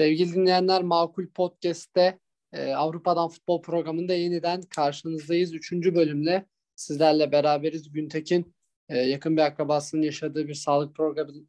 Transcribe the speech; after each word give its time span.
Sevgili 0.00 0.34
dinleyenler 0.34 0.82
Makul 0.82 1.26
Podcast'te 1.26 2.18
e, 2.52 2.74
Avrupa'dan 2.74 3.28
futbol 3.28 3.62
programında 3.62 4.14
yeniden 4.14 4.62
karşınızdayız. 4.62 5.54
Üçüncü 5.54 5.94
bölümle 5.94 6.46
sizlerle 6.76 7.32
beraberiz. 7.32 7.92
Güntekin 7.92 8.54
e, 8.88 8.98
yakın 8.98 9.36
bir 9.36 9.42
akrabasının 9.42 10.02
yaşadığı 10.02 10.48
bir 10.48 10.54
sağlık 10.54 10.96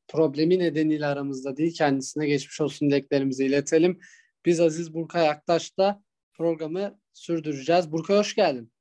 problemi 0.08 0.60
nedeniyle 0.60 1.06
aramızda 1.06 1.58
değil. 1.58 1.74
Kendisine 1.74 2.28
geçmiş 2.28 2.62
olsun 2.62 2.90
dileklerimizi 2.90 3.46
iletelim. 3.46 4.00
Biz 4.46 4.60
Aziz 4.60 4.94
Burkay 4.94 5.30
Aktaş'ta 5.30 6.02
programı 6.34 7.00
sürdüreceğiz. 7.14 7.92
Burkay 7.92 8.18
hoş 8.18 8.36
geldin. 8.36 8.72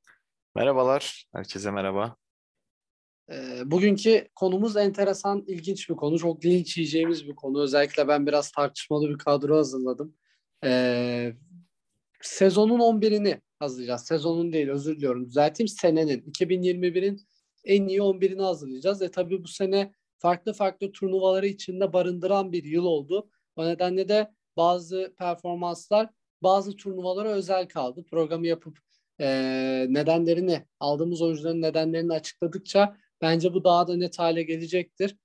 Merhabalar, 0.54 1.26
herkese 1.32 1.70
merhaba. 1.70 2.16
E, 3.30 3.70
bugünkü 3.70 4.28
konumuz 4.34 4.76
enteresan, 4.76 5.44
ilginç 5.46 5.90
bir 5.90 5.94
konu. 5.94 6.18
Çok 6.18 6.44
linç 6.44 6.76
yiyeceğimiz 6.76 7.28
bir 7.28 7.34
konu. 7.34 7.62
Özellikle 7.62 8.08
ben 8.08 8.26
biraz 8.26 8.52
tartışmalı 8.52 9.08
bir 9.08 9.18
kadro 9.18 9.56
hazırladım. 9.56 10.16
E, 10.64 11.32
sezonun 12.22 12.80
11'ini 12.80 13.40
hazırlayacağız. 13.58 14.02
Sezonun 14.02 14.52
değil, 14.52 14.68
özür 14.68 14.96
diliyorum. 14.96 15.26
Düzelteyim, 15.26 15.68
senenin. 15.68 16.20
2021'in 16.20 17.20
en 17.64 17.86
iyi 17.86 17.98
11'ini 17.98 18.42
hazırlayacağız. 18.42 19.02
E 19.02 19.10
tabii 19.10 19.42
bu 19.42 19.48
sene 19.48 19.92
farklı 20.18 20.52
farklı 20.52 20.92
turnuvaları 20.92 21.46
içinde 21.46 21.92
barındıran 21.92 22.52
bir 22.52 22.64
yıl 22.64 22.84
oldu. 22.84 23.30
O 23.56 23.66
nedenle 23.66 24.08
de 24.08 24.30
bazı 24.56 25.14
performanslar 25.18 26.10
bazı 26.42 26.76
turnuvalara 26.76 27.28
özel 27.28 27.68
kaldı. 27.68 28.04
Programı 28.10 28.46
yapıp 28.46 28.78
e, 29.20 29.26
nedenlerini, 29.88 30.64
aldığımız 30.80 31.22
oyuncuların 31.22 31.62
nedenlerini 31.62 32.12
açıkladıkça 32.12 32.96
bence 33.22 33.54
bu 33.54 33.64
daha 33.64 33.88
da 33.88 33.96
net 33.96 34.18
hale 34.18 34.42
gelecektir. 34.42 35.16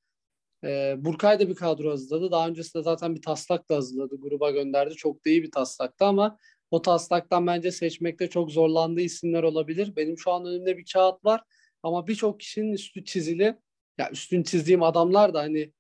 E, 0.64 0.96
Burkay 0.98 1.40
da 1.40 1.50
bir 1.50 1.56
kadro 1.56 1.92
hazırladı. 1.92 2.32
Daha 2.32 2.48
öncesinde 2.48 2.84
zaten 2.84 3.16
bir 3.16 3.22
taslak 3.22 3.70
da 3.70 3.76
hazırladı. 3.76 4.16
Gruba 4.22 4.52
gönderdi. 4.52 4.96
Çok 4.96 5.26
da 5.26 5.30
iyi 5.30 5.44
bir 5.44 5.52
taslaktı 5.52 6.06
ama 6.06 6.38
o 6.72 6.82
taslaktan 6.82 7.48
bence 7.48 7.72
seçmekte 7.72 8.30
çok 8.30 8.52
zorlandığı 8.52 9.02
isimler 9.02 9.44
olabilir. 9.44 9.96
Benim 9.96 10.18
şu 10.18 10.32
an 10.32 10.46
önümde 10.46 10.78
bir 10.78 10.86
kağıt 10.94 11.26
var 11.26 11.44
ama 11.84 12.08
birçok 12.08 12.40
kişinin 12.40 12.74
üstü 12.74 13.06
çizili. 13.06 13.58
Ya 13.98 14.10
üstün 14.12 14.44
çizdiğim 14.44 14.84
adamlar 14.84 15.34
da 15.34 15.40
hani 15.40 15.74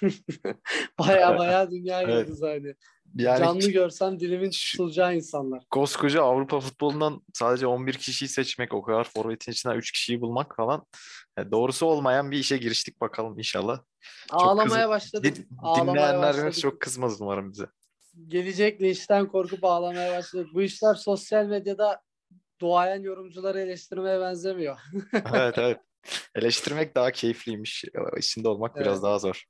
baya 0.98 1.38
baya 1.38 1.70
dünya 1.70 2.02
evet. 2.02 2.14
yıldızı 2.14 2.46
hani. 2.46 2.74
Yani 3.18 3.38
Canlı 3.38 3.70
görsem 3.70 4.20
dilimin 4.20 4.50
tutulacağı 4.50 5.16
insanlar. 5.16 5.64
Koskoca 5.70 6.22
Avrupa 6.22 6.60
futbolundan 6.60 7.22
sadece 7.34 7.66
11 7.66 7.94
kişiyi 7.94 8.28
seçmek, 8.28 8.74
o 8.74 8.82
kadar 8.82 9.04
forvetin 9.04 9.52
içinden 9.52 9.76
3 9.76 9.92
kişiyi 9.92 10.20
bulmak 10.20 10.56
falan. 10.56 10.86
Yani 11.38 11.50
doğrusu 11.50 11.86
olmayan 11.86 12.30
bir 12.30 12.38
işe 12.38 12.56
giriştik 12.56 13.00
bakalım 13.00 13.38
inşallah. 13.38 13.80
Ağlamaya 14.30 14.82
çok 14.82 14.90
başladık. 14.90 15.36
Din, 15.36 15.48
dinleyenlerimiz 15.80 16.60
çok 16.60 16.80
kızmaz 16.80 17.20
umarım 17.20 17.52
bize. 17.52 17.66
Gelecek 18.26 18.80
işten 18.80 19.28
korkup 19.28 19.64
ağlamaya 19.64 20.18
başladık. 20.18 20.48
Bu 20.54 20.62
işler 20.62 20.94
sosyal 20.94 21.46
medyada 21.46 22.00
doğayan 22.60 23.02
yorumcuları 23.02 23.60
eleştirmeye 23.60 24.20
benzemiyor. 24.20 24.78
evet 25.34 25.58
evet. 25.58 25.78
Eleştirmek 26.34 26.94
daha 26.94 27.10
keyifliymiş. 27.10 27.84
İçinde 28.18 28.48
olmak 28.48 28.72
evet. 28.76 28.86
biraz 28.86 29.02
daha 29.02 29.18
zor. 29.18 29.44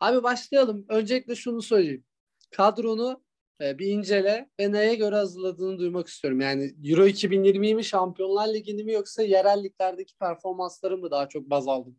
Abi 0.00 0.22
başlayalım. 0.22 0.86
Öncelikle 0.88 1.34
şunu 1.34 1.62
söyleyeyim 1.62 2.04
kadronu 2.50 3.22
e, 3.60 3.78
bir 3.78 3.86
incele 3.86 4.50
ve 4.60 4.72
neye 4.72 4.94
göre 4.94 5.16
hazırladığını 5.16 5.78
duymak 5.78 6.08
istiyorum. 6.08 6.40
Yani 6.40 6.74
Euro 6.84 7.06
2020'yi 7.06 7.74
mi 7.74 7.84
Şampiyonlar 7.84 8.54
Ligi'ni 8.54 8.84
mi 8.84 8.92
yoksa 8.92 9.22
yerel 9.22 9.64
liglerdeki 9.64 10.14
performansları 10.16 10.98
mı 10.98 11.10
daha 11.10 11.28
çok 11.28 11.50
baz 11.50 11.68
aldın? 11.68 11.96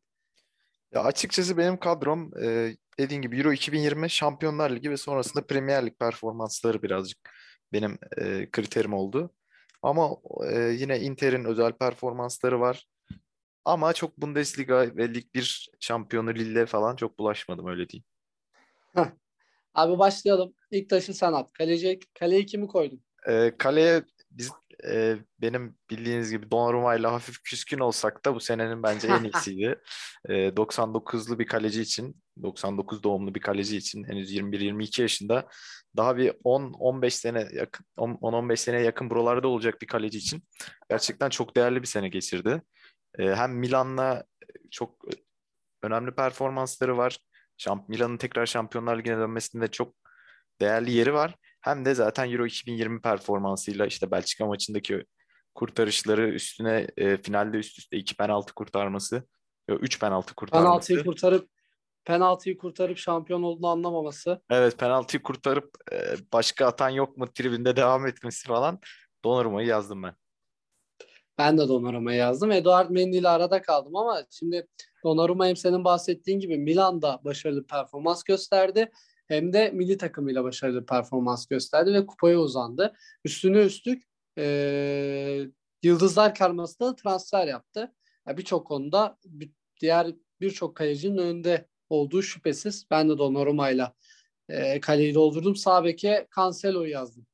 Ya 0.93 1.03
açıkçası 1.03 1.57
benim 1.57 1.77
kadrom 1.77 2.31
e, 2.43 2.75
dediğin 2.99 3.21
gibi 3.21 3.37
Euro 3.37 3.53
2020 3.53 4.09
Şampiyonlar 4.09 4.71
Ligi 4.71 4.91
ve 4.91 4.97
sonrasında 4.97 5.47
Premier 5.47 5.85
Lig 5.85 5.99
performansları 5.99 6.83
birazcık 6.83 7.17
benim 7.73 7.97
e, 8.17 8.51
kriterim 8.51 8.93
oldu. 8.93 9.33
Ama 9.81 10.09
e, 10.51 10.59
yine 10.59 10.99
Inter'in 10.99 11.45
özel 11.45 11.71
performansları 11.71 12.59
var. 12.59 12.87
Ama 13.65 13.93
çok 13.93 14.17
Bundesliga 14.17 14.95
ve 14.95 15.13
Lig 15.13 15.33
1 15.33 15.69
şampiyonu 15.79 16.33
Lille 16.33 16.65
falan 16.65 16.95
çok 16.95 17.19
bulaşmadım 17.19 17.67
öyle 17.67 17.89
diyeyim. 17.89 18.05
Abi 19.73 19.99
başlayalım. 19.99 20.53
İlk 20.71 20.89
taşı 20.89 21.13
sen 21.13 21.33
at. 21.33 21.53
Kaleci, 21.53 21.99
kaleye 22.19 22.45
kimi 22.45 22.67
koydun? 22.67 23.01
E, 23.27 23.57
kaleye 23.57 24.03
biz 24.31 24.51
e, 24.87 25.15
benim 25.41 25.75
bildiğiniz 25.89 26.31
gibi 26.31 26.51
Donnarumma 26.51 26.95
ile 26.95 27.07
hafif 27.07 27.43
küskün 27.43 27.79
olsak 27.79 28.25
da 28.25 28.35
bu 28.35 28.39
senenin 28.39 28.83
bence 28.83 29.07
en 29.07 29.23
iyisiydi. 29.33 29.81
e, 30.29 30.33
99'lu 30.33 31.39
bir 31.39 31.45
kaleci 31.45 31.81
için, 31.81 32.23
99 32.43 33.03
doğumlu 33.03 33.35
bir 33.35 33.39
kaleci 33.39 33.77
için 33.77 34.03
henüz 34.03 34.35
21-22 34.35 35.01
yaşında 35.01 35.47
daha 35.97 36.17
bir 36.17 36.29
10-15 36.29 37.09
sene 37.09 37.47
yakın 37.53 37.85
10-15 37.97 38.57
sene 38.57 38.81
yakın 38.81 39.09
buralarda 39.09 39.47
olacak 39.47 39.81
bir 39.81 39.87
kaleci 39.87 40.17
için 40.17 40.43
gerçekten 40.89 41.29
çok 41.29 41.55
değerli 41.55 41.81
bir 41.81 41.87
sene 41.87 42.09
geçirdi. 42.09 42.61
E, 43.19 43.35
hem 43.35 43.51
Milan'la 43.59 44.23
çok 44.71 45.05
önemli 45.83 46.15
performansları 46.15 46.97
var. 46.97 47.19
Şamp 47.61 47.89
Milan'ın 47.89 48.17
tekrar 48.17 48.45
Şampiyonlar 48.45 48.97
Ligi'ne 48.97 49.17
dönmesinde 49.17 49.67
çok 49.67 49.95
değerli 50.61 50.91
yeri 50.91 51.13
var. 51.13 51.35
Hem 51.61 51.85
de 51.85 51.93
zaten 51.93 52.31
Euro 52.31 52.45
2020 52.45 53.01
performansıyla 53.01 53.85
işte 53.85 54.11
Belçika 54.11 54.45
maçındaki 54.45 55.05
kurtarışları 55.55 56.29
üstüne 56.29 56.87
e, 56.97 57.17
finalde 57.17 57.57
üst 57.57 57.79
üste 57.79 57.97
iki 57.97 58.15
penaltı 58.15 58.53
kurtarması, 58.53 59.27
üç 59.69 59.99
penaltı 59.99 60.35
kurtarması. 60.35 60.65
Penaltıyı 60.65 61.03
kurtarıp 61.03 61.49
penaltıyı 62.05 62.57
kurtarıp 62.57 62.97
şampiyon 62.97 63.43
olduğunu 63.43 63.67
anlamaması. 63.67 64.41
Evet 64.49 64.77
penaltıyı 64.77 65.23
kurtarıp 65.23 65.77
e, 65.91 66.15
başka 66.33 66.65
atan 66.65 66.89
yok 66.89 67.17
mu 67.17 67.33
tribünde 67.33 67.75
devam 67.75 68.07
etmesi 68.07 68.47
falan 68.47 68.79
Donnarumma'yı 69.23 69.67
yazdım 69.67 70.03
ben. 70.03 70.15
Ben 71.37 71.57
de 71.57 71.67
Donnarumma'yı 71.67 72.19
yazdım. 72.19 72.51
Eduard 72.51 72.89
Mendy 72.89 73.17
ile 73.17 73.29
arada 73.29 73.61
kaldım 73.61 73.95
ama 73.95 74.23
şimdi 74.29 74.67
Donnarumma 75.03 75.47
hem 75.47 75.55
senin 75.55 75.83
bahsettiğin 75.83 76.39
gibi 76.39 76.57
Milan'da 76.57 77.21
başarılı 77.23 77.67
performans 77.67 78.23
gösterdi 78.23 78.91
hem 79.27 79.53
de 79.53 79.71
milli 79.71 79.97
takımıyla 79.97 80.43
başarılı 80.43 80.85
performans 80.85 81.45
gösterdi 81.45 81.93
ve 81.93 82.05
kupaya 82.05 82.39
uzandı. 82.39 82.93
Üstüne 83.25 83.57
üstlük 83.57 84.03
e, 84.37 85.45
Yıldızlar 85.83 86.35
karmasında 86.35 86.95
transfer 86.95 87.47
yaptı. 87.47 87.93
Yani 88.27 88.37
birçok 88.37 88.67
konuda 88.67 89.17
bir, 89.25 89.51
diğer 89.81 90.07
birçok 90.41 90.75
kalecinin 90.75 91.17
önünde 91.17 91.67
olduğu 91.89 92.21
şüphesiz. 92.21 92.85
Ben 92.91 93.09
de 93.09 93.17
Donnarumma'yla 93.17 93.93
e, 94.49 94.79
kaleyi 94.79 95.13
doldurdum. 95.13 95.55
Sağ 95.55 95.83
beke 95.83 96.27
Cancelo'yu 96.35 96.91
yazdım. 96.91 97.25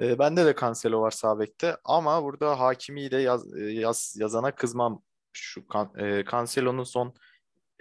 E, 0.00 0.18
bende 0.18 0.46
de 0.46 0.54
Cancelo 0.60 1.00
var 1.00 1.10
sağ 1.10 1.38
bekte 1.38 1.76
ama 1.84 2.24
burada 2.24 2.60
Hakimi 2.60 3.10
de 3.10 3.16
yaz, 3.16 3.44
yaz, 3.56 4.16
yazana 4.18 4.54
kızmam. 4.54 5.02
Şu 5.32 5.64
e, 5.98 6.24
Cancelo'nun 6.30 6.84
son 6.84 7.14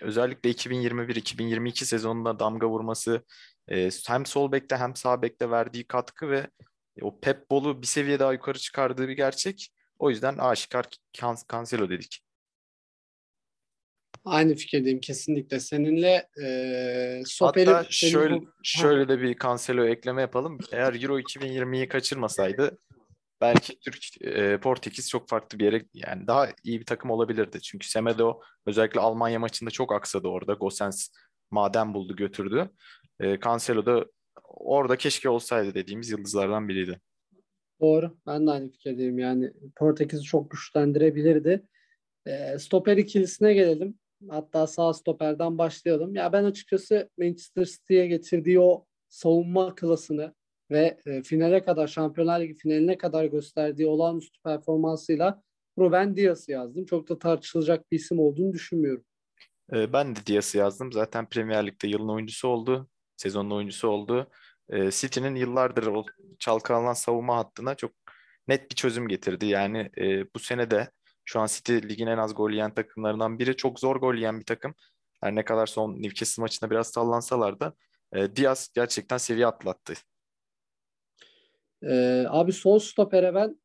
özellikle 0.01 0.51
2021-2022 0.51 1.85
sezonunda 1.85 2.39
damga 2.39 2.67
vurması 2.67 3.23
e, 3.67 3.89
hem 4.07 4.25
sol 4.25 4.51
bekte 4.51 4.77
hem 4.77 4.95
sağ 4.95 5.21
bekte 5.21 5.51
verdiği 5.51 5.87
katkı 5.87 6.29
ve 6.29 6.47
o 7.01 7.19
Pep 7.19 7.51
Bol'u 7.51 7.81
bir 7.81 7.87
seviye 7.87 8.19
daha 8.19 8.33
yukarı 8.33 8.59
çıkardığı 8.59 9.07
bir 9.07 9.13
gerçek. 9.13 9.69
O 9.99 10.09
yüzden 10.09 10.37
aşikar 10.37 10.85
Cancelo 11.49 11.89
dedik. 11.89 12.23
Aynı 14.25 14.55
fikirdeyim 14.55 14.99
kesinlikle. 14.99 15.59
Seninle 15.59 16.27
e, 16.43 17.23
Soperi... 17.25 17.69
Hatta 17.69 17.87
şöyle, 17.89 18.35
bu... 18.35 18.45
şöyle 18.63 19.07
de 19.07 19.21
bir 19.21 19.37
Cancelo 19.39 19.85
ekleme 19.85 20.21
yapalım. 20.21 20.57
Eğer 20.71 21.01
Euro 21.03 21.19
2020'yi 21.19 21.87
kaçırmasaydı 21.87 22.77
belki 23.41 23.79
Türk 23.79 24.21
e, 24.21 24.57
Portekiz 24.57 25.09
çok 25.09 25.29
farklı 25.29 25.59
bir 25.59 25.65
yere 25.65 25.85
yani 25.93 26.27
daha 26.27 26.49
iyi 26.63 26.79
bir 26.79 26.85
takım 26.85 27.11
olabilirdi. 27.11 27.61
Çünkü 27.61 27.87
Semedo 27.87 28.39
özellikle 28.65 28.99
Almanya 28.99 29.39
maçında 29.39 29.69
çok 29.69 29.93
aksadı 29.93 30.27
orada. 30.27 30.53
Gosens 30.53 31.09
maden 31.51 31.93
buldu 31.93 32.15
götürdü. 32.15 32.69
E, 33.19 33.39
Cancelo 33.39 33.85
da 33.85 34.05
orada 34.43 34.95
keşke 34.97 35.29
olsaydı 35.29 35.73
dediğimiz 35.73 36.09
yıldızlardan 36.09 36.67
biriydi. 36.67 36.99
Doğru. 37.81 38.17
Ben 38.27 38.47
de 38.47 38.51
aynı 38.51 38.71
fikirdeyim. 38.71 39.19
Yani 39.19 39.53
Portekiz'i 39.75 40.23
çok 40.23 40.51
güçlendirebilirdi. 40.51 41.67
E, 42.25 42.59
stoper 42.59 42.97
ikilisine 42.97 43.53
gelelim. 43.53 43.99
Hatta 44.29 44.67
sağ 44.67 44.93
stoperden 44.93 45.57
başlayalım. 45.57 46.15
Ya 46.15 46.33
ben 46.33 46.43
açıkçası 46.43 47.09
Manchester 47.17 47.65
City'ye 47.65 48.07
getirdiği 48.07 48.59
o 48.59 48.85
savunma 49.09 49.75
klasını 49.75 50.33
ve 50.71 50.97
e, 51.05 51.23
finale 51.23 51.63
kadar 51.63 51.87
Şampiyonlar 51.87 52.41
Ligi 52.41 52.57
finaline 52.57 52.97
kadar 52.97 53.25
gösterdiği 53.25 53.87
olağanüstü 53.87 54.41
performansıyla 54.41 55.43
Ruben 55.79 56.15
Dias'ı 56.15 56.51
yazdım. 56.51 56.85
Çok 56.85 57.09
da 57.09 57.19
tartışılacak 57.19 57.91
bir 57.91 57.97
isim 57.97 58.19
olduğunu 58.19 58.53
düşünmüyorum. 58.53 59.05
E, 59.73 59.93
ben 59.93 60.15
de 60.15 60.19
Dias'ı 60.25 60.57
yazdım. 60.57 60.91
Zaten 60.91 61.29
Premier 61.29 61.67
Lig'de 61.67 61.87
yılın 61.87 62.09
oyuncusu 62.09 62.47
oldu. 62.47 62.89
Sezonun 63.17 63.51
oyuncusu 63.51 63.87
oldu. 63.87 64.27
E, 64.69 64.91
City'nin 64.91 65.35
yıllardır 65.35 65.89
çalkalanan 66.39 66.93
savunma 66.93 67.37
hattına 67.37 67.75
çok 67.75 67.91
net 68.47 68.71
bir 68.71 68.75
çözüm 68.75 69.07
getirdi. 69.07 69.45
Yani 69.45 69.89
e, 69.97 70.33
bu 70.35 70.39
sene 70.39 70.71
de 70.71 70.91
şu 71.25 71.39
an 71.39 71.47
City 71.47 71.73
ligin 71.73 72.07
en 72.07 72.17
az 72.17 72.35
gol 72.35 72.51
yiyen 72.51 72.73
takımlarından 72.73 73.39
biri. 73.39 73.55
Çok 73.55 73.79
zor 73.79 73.95
gol 73.95 74.15
yiyen 74.15 74.39
bir 74.39 74.45
takım. 74.45 74.75
Her 75.21 75.35
ne 75.35 75.45
kadar 75.45 75.67
son 75.67 76.01
Newcastle 76.01 76.41
maçında 76.41 76.71
biraz 76.71 76.87
sallansalar 76.87 77.59
da 77.59 77.73
e, 78.13 78.35
Diaz 78.35 78.69
gerçekten 78.75 79.17
seviye 79.17 79.47
atlattı. 79.47 79.93
Ee, 81.83 82.25
abi 82.29 82.53
sol 82.53 82.79
stopere 82.79 83.35
ben 83.35 83.61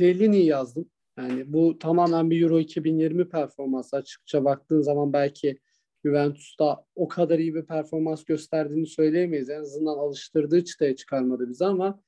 e, 0.00 0.36
yazdım. 0.36 0.90
Yani 1.18 1.52
bu 1.52 1.78
tamamen 1.78 2.30
bir 2.30 2.42
Euro 2.42 2.58
2020 2.58 3.28
performansı. 3.28 3.96
Açıkça 3.96 4.44
baktığın 4.44 4.80
zaman 4.80 5.12
belki 5.12 5.58
Juventus'ta 6.04 6.84
o 6.94 7.08
kadar 7.08 7.38
iyi 7.38 7.54
bir 7.54 7.66
performans 7.66 8.24
gösterdiğini 8.24 8.86
söyleyemeyiz. 8.86 9.50
En 9.50 9.60
azından 9.60 9.98
alıştırdığı 9.98 10.64
çıtaya 10.64 10.96
çıkarmadı 10.96 11.48
bizi 11.48 11.64
ama 11.64 12.02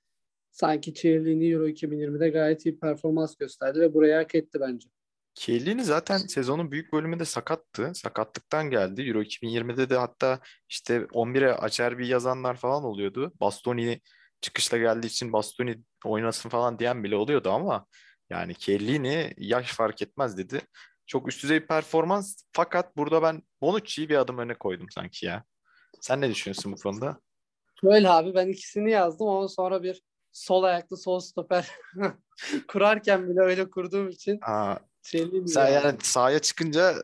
sanki 0.50 0.94
Chiellini 0.94 1.50
Euro 1.52 1.68
2020'de 1.68 2.28
gayet 2.28 2.66
iyi 2.66 2.78
performans 2.78 3.36
gösterdi 3.36 3.80
ve 3.80 3.94
burayı 3.94 4.14
hak 4.14 4.34
etti 4.34 4.60
bence. 4.60 4.88
Chiellini 5.34 5.84
zaten 5.84 6.18
sezonun 6.18 6.70
büyük 6.70 6.92
bölümünde 6.92 7.24
sakattı. 7.24 7.90
Sakatlıktan 7.94 8.70
geldi. 8.70 9.02
Euro 9.02 9.22
2020'de 9.22 9.90
de 9.90 9.96
hatta 9.96 10.40
işte 10.68 10.96
11'e 10.96 11.52
Acerbi 11.52 12.08
yazanlar 12.08 12.56
falan 12.56 12.84
oluyordu. 12.84 13.32
Bastoni 13.40 14.00
çıkışla 14.40 14.78
geldiği 14.78 15.06
için 15.06 15.32
Bastoni 15.32 15.76
oynasın 16.04 16.48
falan 16.48 16.78
diyen 16.78 17.04
bile 17.04 17.16
oluyordu 17.16 17.50
ama 17.50 17.86
yani 18.30 18.54
Chiellini 18.54 19.34
yaş 19.38 19.72
fark 19.72 20.02
etmez 20.02 20.38
dedi. 20.38 20.60
Çok 21.06 21.28
üst 21.28 21.42
düzey 21.42 21.62
bir 21.62 21.66
performans 21.66 22.42
fakat 22.52 22.96
burada 22.96 23.22
ben 23.22 23.42
Bonucci'yi 23.60 24.08
bir 24.08 24.16
adım 24.16 24.38
öne 24.38 24.54
koydum 24.54 24.86
sanki 24.90 25.26
ya. 25.26 25.44
Sen 26.00 26.20
ne 26.20 26.30
düşünüyorsun 26.30 26.72
bu 26.72 26.76
konuda? 26.76 27.20
Şöyle 27.80 28.08
abi 28.08 28.34
ben 28.34 28.48
ikisini 28.48 28.90
yazdım 28.90 29.28
ama 29.28 29.48
sonra 29.48 29.82
bir 29.82 30.02
sol 30.32 30.62
ayaklı 30.62 30.96
sol 30.96 31.20
stoper 31.20 31.68
kurarken 32.68 33.28
bile 33.28 33.40
öyle 33.40 33.70
kurduğum 33.70 34.08
için 34.08 34.38
Aa, 34.42 34.76
sen 35.02 35.18
yazdım. 35.18 35.64
yani 35.72 35.96
sahaya 36.02 36.38
çıkınca 36.38 36.94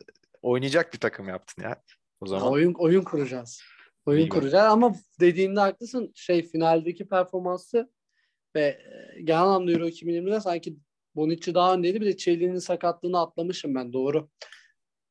oynayacak 0.41 0.93
bir 0.93 0.99
takım 0.99 1.27
yaptın 1.29 1.63
ya. 1.63 1.83
O 2.21 2.27
zaman 2.27 2.51
Oyun 2.51 2.73
oyun 2.73 3.01
kuracağız. 3.03 3.61
Oyun 4.05 4.19
İyi 4.19 4.29
kuracağız 4.29 4.71
ama 4.73 4.95
dediğinde 5.19 5.59
haklısın. 5.59 6.11
Şey 6.15 6.47
finaldeki 6.49 7.09
performansı 7.09 7.91
ve 8.55 8.61
e, 8.61 9.21
genel 9.21 9.41
anlamda 9.41 9.71
Euro 9.71 9.87
2020'de 9.87 10.39
sanki 10.39 10.77
Bonucci 11.15 11.53
daha 11.53 11.73
öndeydi. 11.73 12.01
Bir 12.01 12.05
de 12.05 12.17
Chiellini'nin 12.17 12.59
sakatlığını 12.59 13.19
atlamışım 13.19 13.75
ben 13.75 13.93
doğru. 13.93 14.29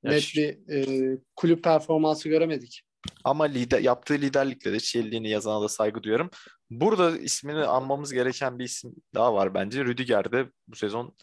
Ya 0.02 0.10
Net 0.12 0.22
şu- 0.22 0.40
bir 0.40 0.68
e, 0.74 1.18
kulüp 1.36 1.64
performansı 1.64 2.28
göremedik. 2.28 2.82
Ama 3.24 3.44
lider, 3.44 3.80
yaptığı 3.80 4.14
liderlikle 4.14 4.72
de 4.72 4.80
Chiellini 4.80 5.28
yazana 5.30 5.62
da 5.62 5.68
saygı 5.68 6.02
duyuyorum. 6.02 6.30
Burada 6.70 7.18
ismini 7.18 7.64
anmamız 7.64 8.12
gereken 8.12 8.58
bir 8.58 8.64
isim 8.64 8.94
daha 9.14 9.34
var 9.34 9.54
bence. 9.54 9.84
Rüdiger 9.84 10.32
de 10.32 10.50
bu 10.68 10.76
sezon 10.76 11.16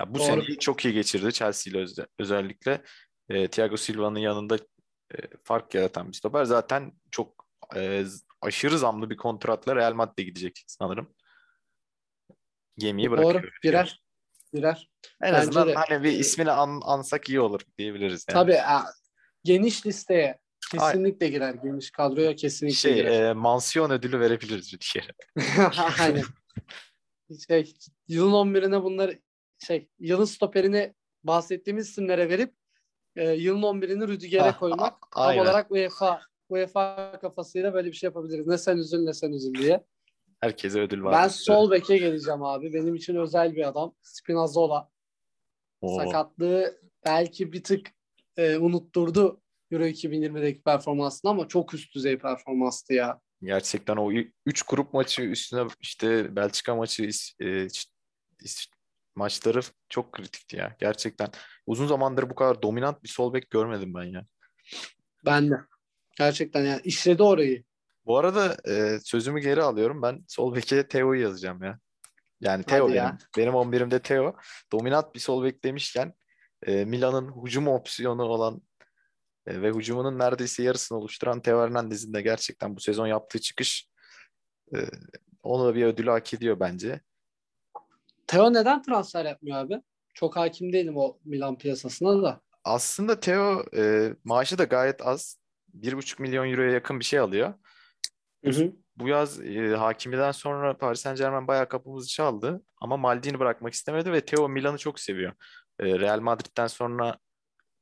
ya 0.00 0.14
bu 0.14 0.18
Doğru. 0.18 0.26
seneyi 0.26 0.58
çok 0.58 0.84
iyi 0.84 0.94
geçirdi 0.94 1.32
Chelsea 1.32 1.70
ile 1.72 1.78
özde- 1.82 2.06
özellikle. 2.18 2.82
E, 3.28 3.48
Thiago 3.48 3.76
Silva'nın 3.76 4.18
yanında 4.18 4.56
e, 5.14 5.16
fark 5.44 5.74
yaratan 5.74 6.08
bir 6.08 6.12
stoper. 6.16 6.44
Zaten 6.44 6.92
çok 7.10 7.46
e, 7.76 8.04
aşırı 8.40 8.78
zamlı 8.78 9.10
bir 9.10 9.16
kontratla 9.16 9.76
Real 9.76 9.94
Madrid'e 9.94 10.22
gidecek 10.22 10.64
sanırım. 10.66 11.14
Gemiyi 12.78 13.10
bırakıyor. 13.10 13.34
Doğru. 13.42 13.50
Birer. 13.64 14.02
Birer. 14.54 14.90
En 15.22 15.32
Bence 15.32 15.36
azından 15.36 15.68
de. 15.68 15.74
hani 15.74 16.04
bir 16.04 16.12
ismini 16.12 16.50
an- 16.50 16.80
ansak 16.84 17.28
iyi 17.28 17.40
olur 17.40 17.60
diyebiliriz 17.78 18.26
yani. 18.28 18.34
Tabii 18.34 18.58
geniş 19.44 19.86
listeye 19.86 20.38
kesinlikle 20.72 21.28
girer. 21.28 21.54
Geniş 21.54 21.90
kadroya 21.90 22.36
kesinlikle 22.36 22.76
Şey, 22.76 22.94
girer. 22.94 23.22
e, 23.30 23.32
mansiyon 23.32 23.90
ödülü 23.90 24.20
verebiliriz 24.20 24.72
Rüdiger'e. 24.74 25.12
Aynen. 26.00 26.24
Şey, 27.48 27.74
yılın 28.08 28.32
11'ine 28.32 28.82
bunları 28.82 29.18
şey 29.66 29.88
yılın 29.98 30.24
stoperini 30.24 30.94
bahsettiğimiz 31.24 31.88
isimlere 31.88 32.28
verip 32.28 32.54
e, 33.16 33.30
yılın 33.30 33.62
11'ini 33.62 34.08
Rüdiger'e 34.08 34.42
Ha, 34.42 34.58
koymak. 34.58 35.10
Tam 35.14 35.22
aynen. 35.26 35.42
olarak 35.42 35.70
UEFA 35.70 36.20
UEFA 36.48 37.18
kafasıyla 37.20 37.74
böyle 37.74 37.88
bir 37.88 37.96
şey 37.96 38.06
yapabiliriz. 38.08 38.46
Ne 38.46 38.58
sen 38.58 38.76
üzül 38.76 38.98
ne 39.04 39.14
sen 39.14 39.32
üzül 39.32 39.54
diye. 39.54 39.84
Herkese 40.40 40.80
ödül 40.80 41.02
var. 41.02 41.12
Ben 41.12 41.28
sol 41.28 41.70
beke 41.70 41.98
geleceğim 41.98 42.42
abi. 42.42 42.72
Benim 42.72 42.94
için 42.94 43.16
özel 43.16 43.56
bir 43.56 43.68
adam. 43.68 43.94
Spinazzola. 44.02 44.90
Oo. 45.80 45.96
Sakatlığı 45.98 46.80
belki 47.04 47.52
bir 47.52 47.62
tık 47.64 47.88
e, 48.36 48.56
unutturdu 48.58 49.39
Euro 49.70 49.84
2020'deki 49.84 50.62
performansını 50.62 51.30
ama 51.30 51.48
çok 51.48 51.74
üst 51.74 51.94
düzey 51.94 52.18
performanstı 52.18 52.94
ya. 52.94 53.20
Gerçekten 53.42 53.96
o 53.96 54.12
3 54.46 54.62
grup 54.62 54.94
maçı 54.94 55.22
üstüne 55.22 55.66
işte 55.80 56.36
Belçika 56.36 56.74
maçı 56.76 57.02
is- 57.02 57.44
e, 57.44 57.66
iş- 58.44 58.68
maçları 59.14 59.60
çok 59.88 60.12
kritikti 60.12 60.56
ya. 60.56 60.76
Gerçekten 60.80 61.28
uzun 61.66 61.86
zamandır 61.86 62.30
bu 62.30 62.34
kadar 62.34 62.62
dominant 62.62 63.02
bir 63.02 63.08
sol 63.08 63.32
bek 63.34 63.50
görmedim 63.50 63.94
ben 63.94 64.04
ya. 64.04 64.26
Ben 65.26 65.50
de. 65.50 65.54
Gerçekten 66.18 66.64
yani 66.64 66.80
işledi 66.84 67.22
orayı. 67.22 67.64
Bu 68.06 68.18
arada 68.18 68.56
e, 68.68 68.98
sözümü 69.04 69.40
geri 69.40 69.62
alıyorum. 69.62 70.02
Ben 70.02 70.24
sol 70.28 70.54
beke 70.54 70.88
Teo'yu 70.88 71.20
yazacağım 71.22 71.62
ya. 71.62 71.78
Yani 72.40 72.64
Teo 72.64 72.84
Hadi 72.84 72.92
benim. 72.92 72.96
ya. 73.04 73.18
Benim 73.38 73.52
11'imde 73.54 74.02
Teo. 74.02 74.36
Dominant 74.72 75.14
bir 75.14 75.20
sol 75.20 75.44
bek 75.44 75.64
demişken 75.64 76.14
e, 76.66 76.84
Milan'ın 76.84 77.44
hücum 77.46 77.68
opsiyonu 77.68 78.22
olan 78.22 78.62
e, 79.46 79.62
ve 79.62 79.70
hücumunun 79.70 80.18
neredeyse 80.18 80.62
yarısını 80.62 80.98
oluşturan 80.98 81.40
Teo 81.40 81.62
Hernandez'in 81.62 82.14
de 82.14 82.22
gerçekten 82.22 82.76
bu 82.76 82.80
sezon 82.80 83.06
yaptığı 83.06 83.38
çıkış 83.38 83.88
e, 84.74 84.78
onu 85.42 85.66
da 85.66 85.74
bir 85.74 85.84
ödülü 85.84 86.10
hak 86.10 86.34
ediyor 86.34 86.60
bence. 86.60 87.00
Teo 88.26 88.52
neden 88.52 88.82
transfer 88.82 89.24
yapmıyor 89.24 89.56
abi? 89.56 89.82
Çok 90.14 90.36
hakim 90.36 90.72
değilim 90.72 90.96
o 90.96 91.18
Milan 91.24 91.58
piyasasına 91.58 92.22
da. 92.22 92.40
Aslında 92.64 93.20
Theo 93.20 93.64
e, 93.76 94.14
maaşı 94.24 94.58
da 94.58 94.64
gayet 94.64 95.06
az. 95.06 95.40
1,5 95.74 96.22
milyon 96.22 96.50
euroya 96.50 96.70
yakın 96.70 97.00
bir 97.00 97.04
şey 97.04 97.18
alıyor. 97.18 97.54
Hı 98.44 98.50
hı. 98.50 98.72
Bu 98.96 99.08
yaz 99.08 99.40
e, 99.40 99.76
Hakimi'den 99.76 100.32
sonra 100.32 100.78
Paris 100.78 101.00
Saint-Germain 101.00 101.48
bayağı 101.48 101.68
kapımızı 101.68 102.08
çaldı. 102.08 102.62
Ama 102.80 102.96
Maldini 102.96 103.38
bırakmak 103.38 103.72
istemedi 103.72 104.12
ve 104.12 104.24
Theo 104.24 104.48
Milan'ı 104.48 104.78
çok 104.78 105.00
seviyor. 105.00 105.32
E, 105.78 105.98
Real 105.98 106.20
Madrid'den 106.20 106.66
sonra 106.66 107.18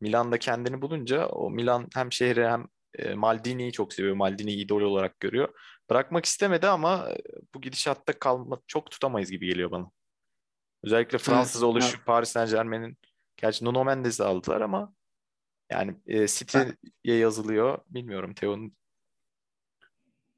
Milan'da 0.01 0.39
kendini 0.39 0.83
bulunca 0.83 1.27
o 1.27 1.51
Milan 1.51 1.89
hem 1.95 2.13
şehri 2.13 2.49
hem 2.49 2.67
e, 2.99 3.15
Maldini'yi 3.15 3.73
çok 3.73 3.93
seviyor. 3.93 4.17
Maldini'yi 4.17 4.65
idol 4.65 4.81
olarak 4.81 5.21
görüyor. 5.21 5.49
Bırakmak 5.91 6.25
istemedi 6.25 6.67
ama 6.67 7.09
e, 7.11 7.19
bu 7.55 7.61
gidişatta 7.61 8.19
kalma 8.19 8.61
çok 8.67 8.91
tutamayız 8.91 9.31
gibi 9.31 9.47
geliyor 9.47 9.71
bana. 9.71 9.91
Özellikle 10.83 11.19
Fransız 11.19 11.63
Evet, 11.63 11.71
oluşu 11.71 12.05
Paris 12.05 12.29
Saint-Germain'in 12.29 12.97
gerçi 13.37 13.65
Nuno 13.65 13.85
Mendes'i 13.85 14.25
aldılar 14.25 14.61
ama 14.61 14.95
yani 15.71 15.95
e, 16.07 16.27
City'ye 16.27 17.17
yazılıyor. 17.17 17.79
Bilmiyorum 17.87 18.35
Theo'nun 18.35 18.73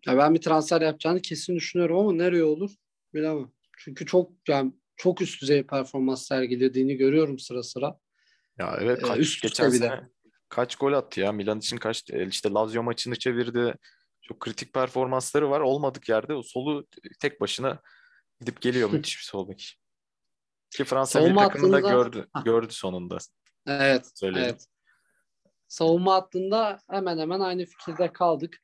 Ya 0.07 0.19
ben 0.19 0.35
bir 0.35 0.41
transfer 0.41 0.81
yapacağını 0.81 1.23
kesin 1.23 1.57
düşünüyorum 1.57 1.99
ama 1.99 2.13
nereye 2.13 2.45
olur 2.45 2.71
bilemem. 3.15 3.51
Çünkü 3.79 4.07
çok 4.07 4.33
yani 4.49 4.73
çok 4.97 5.23
üst 5.23 5.43
düzey 5.43 5.67
performans 5.67 6.27
sergilediğini 6.27 6.97
görüyorum 6.97 7.39
sıra 7.39 7.63
sıra. 7.63 7.99
Ya 8.59 8.77
evet 8.81 8.99
Ee, 8.99 9.07
kaç 9.09 9.19
üst 9.19 9.43
geçen 9.43 9.73
bir 9.73 9.79
sene 9.79 10.09
kaç 10.49 10.77
gol 10.77 10.93
attı 10.93 11.21
ya 11.21 11.33
Milan 11.33 11.59
için 11.59 11.77
kaç 11.77 12.11
e, 12.11 12.27
işte 12.27 12.51
Lazio 12.51 12.83
maçını 12.83 13.17
çevirdi. 13.19 13.75
Çok 14.23 14.41
kritik 14.41 14.73
performansları 14.75 15.51
var. 15.51 15.61
Olmadık 15.61 16.09
yerde 16.09 16.35
o 16.35 16.43
solu 16.43 16.87
tek 17.21 17.41
başına 17.41 17.81
gidip 18.41 18.61
geliyor 18.61 18.91
müthiş 18.93 19.19
bir 19.19 19.23
sol 19.25 19.49
bek. 19.49 19.77
Ki 20.71 20.85
Fransa 20.85 21.21
Savunma 21.21 21.49
takımını 21.49 21.73
da 21.73 21.77
hattında- 21.77 21.91
gördü 21.91 22.29
gördü 22.45 22.73
sonunda. 22.73 23.19
Evet. 23.67 24.11
Söyleyelim. 24.15 24.51
Evet. 24.51 24.67
Savunma 25.69 26.15
hattında 26.15 26.79
hemen 26.91 27.19
hemen 27.19 27.41
aynı 27.41 27.65
fikirde 27.65 28.13
kaldık. 28.13 28.59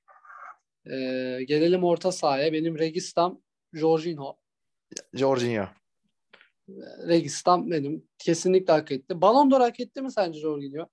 Ee, 0.86 1.44
gelelim 1.48 1.84
orta 1.84 2.12
sahaya. 2.12 2.52
Benim 2.52 2.78
Registam, 2.78 3.40
Jorginho. 3.72 4.36
Jorginho. 5.14 5.68
Registam 7.08 7.70
benim. 7.70 8.08
Kesinlikle 8.18 8.72
hak 8.72 8.92
etti. 8.92 9.20
Ballon 9.20 9.50
d'Or 9.50 9.60
hak 9.60 9.80
etti 9.80 10.02
mi 10.02 10.12
sence 10.12 10.40
Jorginho? 10.40 10.88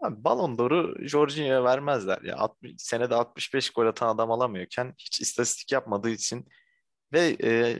Abi 0.00 0.24
Ballon 0.24 0.58
d'Or'u 0.58 1.08
Jorginho'ya 1.08 1.64
vermezler 1.64 2.22
ya. 2.22 2.36
60, 2.36 2.74
senede 2.78 3.14
65 3.14 3.70
gol 3.70 3.86
atan 3.86 4.14
adam 4.14 4.30
alamıyorken 4.30 4.94
hiç 4.98 5.20
istatistik 5.20 5.72
yapmadığı 5.72 6.10
için 6.10 6.48
ve 7.12 7.36
e, 7.42 7.76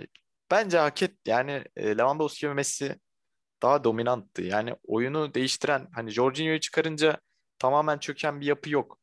bence 0.51 0.79
hak 0.79 1.03
et 1.03 1.15
yani 1.27 1.65
e, 1.77 1.99
Lewandowski 1.99 2.49
ve 2.49 2.55
Messi 2.55 3.01
daha 3.63 3.85
dominanttı. 3.85 4.43
Yani 4.43 4.77
oyunu 4.85 5.35
değiştiren 5.35 5.89
hani 5.95 6.11
Jorginho'yu 6.11 6.61
çıkarınca 6.61 7.21
tamamen 7.59 7.99
çöken 7.99 8.41
bir 8.41 8.47
yapı 8.47 8.71
yok. 8.71 8.99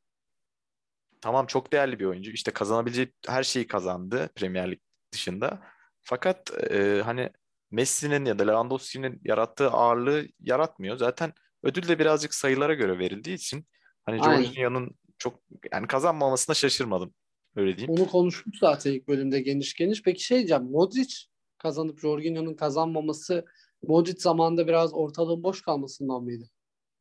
Tamam 1.22 1.46
çok 1.46 1.72
değerli 1.74 2.00
bir 2.00 2.06
oyuncu. 2.06 2.32
İşte 2.32 2.52
kazanabileceği 2.52 3.14
her 3.28 3.44
şeyi 3.44 3.68
kazandı 3.68 4.30
Premier 4.36 4.72
Lig 4.72 4.80
dışında. 5.12 5.62
Fakat 6.02 6.72
e, 6.72 7.02
hani 7.06 7.30
Messi'nin 7.74 8.26
ya 8.26 8.40
da 8.40 8.44
Lewandowski'nin 8.44 9.22
yarattığı 9.24 9.70
ağırlığı 9.70 10.28
yaratmıyor. 10.40 10.98
Zaten 10.98 11.34
ödül 11.64 11.88
de 11.88 12.00
birazcık 12.00 12.34
sayılara 12.34 12.74
göre 12.74 13.00
verildiği 13.00 13.36
için 13.36 13.68
hani. 14.06 14.24
Jorginho'nun 14.24 14.92
çok 15.18 15.40
yani 15.72 15.88
kazanmamasına 15.88 16.54
şaşırmadım. 16.54 17.14
Öyle 17.56 17.78
diyeyim. 17.78 18.02
Onu 18.02 18.08
konuştuk 18.08 18.54
zaten 18.60 18.92
ilk 18.92 19.08
bölümde 19.08 19.42
geniş 19.42 19.74
geniş. 19.74 20.04
Peki 20.04 20.24
şey 20.24 20.38
diyeceğim. 20.38 20.64
Modric 20.64 21.16
kazanıp 21.58 22.00
Jorginho'nun 22.00 22.56
kazanmaması 22.56 23.46
Modric 23.84 24.20
zamanında 24.20 24.68
biraz 24.68 24.94
ortalığın 24.94 25.44
boş 25.44 25.62
kalmasından 25.62 26.24
mıydı? 26.24 26.50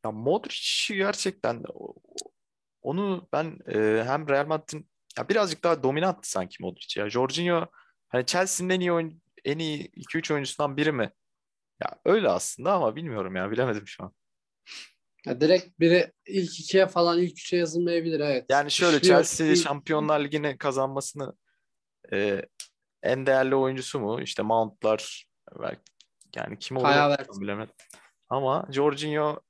Ya 0.05 0.11
Modric 0.11 0.95
gerçekten 0.95 1.63
onu 2.83 3.29
ben 3.33 3.59
e, 3.69 4.05
hem 4.07 4.29
Real 4.29 4.47
Madrid'in 4.47 4.89
ya 5.19 5.29
birazcık 5.29 5.65
daha 5.65 5.83
dominanttı 5.83 6.31
sanki 6.31 6.63
Modric 6.63 7.01
ya. 7.01 7.11
Jorginho 7.11 7.67
hani 8.09 8.27
Chelsea'nin 8.27 8.71
en 8.71 8.81
iyi 8.81 8.93
oyun, 8.93 9.23
en 9.45 9.59
iyi 9.59 9.91
2-3 9.97 10.33
oyuncusundan 10.35 10.77
biri 10.77 10.93
mi? 10.93 11.11
Ya 11.83 12.01
öyle 12.05 12.29
aslında 12.29 12.73
ama 12.73 12.97
bilmiyorum 12.97 13.37
ya 13.37 13.51
bilemedim 13.51 13.87
şu 13.87 14.05
an. 14.05 14.13
Ya 15.27 15.41
direkt 15.41 15.81
biri 15.81 16.13
ilk 16.27 16.61
ikiye 16.61 16.87
falan 16.87 17.19
ilk 17.19 17.33
üçe 17.33 17.57
yazılmayabilir 17.57 18.21
evet. 18.21 18.47
Yani 18.49 18.71
şöyle. 18.71 19.01
Chelsea 19.01 19.57
Şampiyonlar 19.57 20.21
Ligi'ni 20.21 20.59
kazanmasını 20.59 21.33
e, 22.13 22.43
en 23.03 23.27
değerli 23.27 23.55
oyuncusu 23.55 24.01
mu? 24.01 24.21
İşte 24.21 24.43
Mount'lar 24.43 25.27
belki 25.61 25.81
yani 26.37 26.59
kim 26.59 26.77
olur 26.77 27.41
bilemedim. 27.41 27.75
Ama 28.29 28.69
Jorginho 28.71 29.41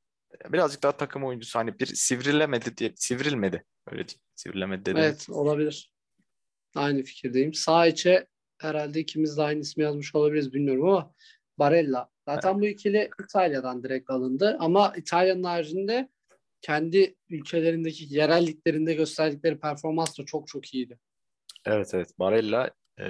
birazcık 0.48 0.82
daha 0.82 0.96
takım 0.96 1.24
oyuncusu. 1.24 1.58
Hani 1.58 1.78
bir 1.78 1.86
sivrilemedi 1.86 2.76
diye 2.76 2.92
sivrilmedi. 2.96 3.64
Öyle 3.86 4.08
diyeyim. 4.08 4.20
Sivrilemedi 4.34 4.84
dedim. 4.84 4.96
Evet 4.96 5.26
olabilir. 5.30 5.92
Aynı 6.74 7.02
fikirdeyim. 7.02 7.54
Sağ 7.54 7.86
içe 7.86 8.26
herhalde 8.64 9.00
ikimiz 9.00 9.36
de 9.36 9.42
aynı 9.42 9.60
ismi 9.60 9.82
yazmış 9.84 10.14
olabiliriz 10.14 10.52
bilmiyorum 10.52 10.88
ama 10.88 11.14
Barella. 11.58 12.10
Zaten 12.28 12.60
bu 12.60 12.66
ikili 12.66 13.10
İtalya'dan 13.24 13.82
direkt 13.82 14.10
alındı 14.10 14.56
ama 14.60 14.92
İtalya'nın 14.96 15.44
haricinde 15.44 16.08
kendi 16.60 17.14
ülkelerindeki 17.30 18.14
yerel 18.14 18.46
liglerinde 18.46 18.94
gösterdikleri 18.94 19.58
performans 19.58 20.18
da 20.18 20.24
çok 20.24 20.48
çok 20.48 20.74
iyiydi. 20.74 20.98
Evet 21.64 21.94
evet. 21.94 22.18
Barella 22.18 22.70
e, 23.00 23.04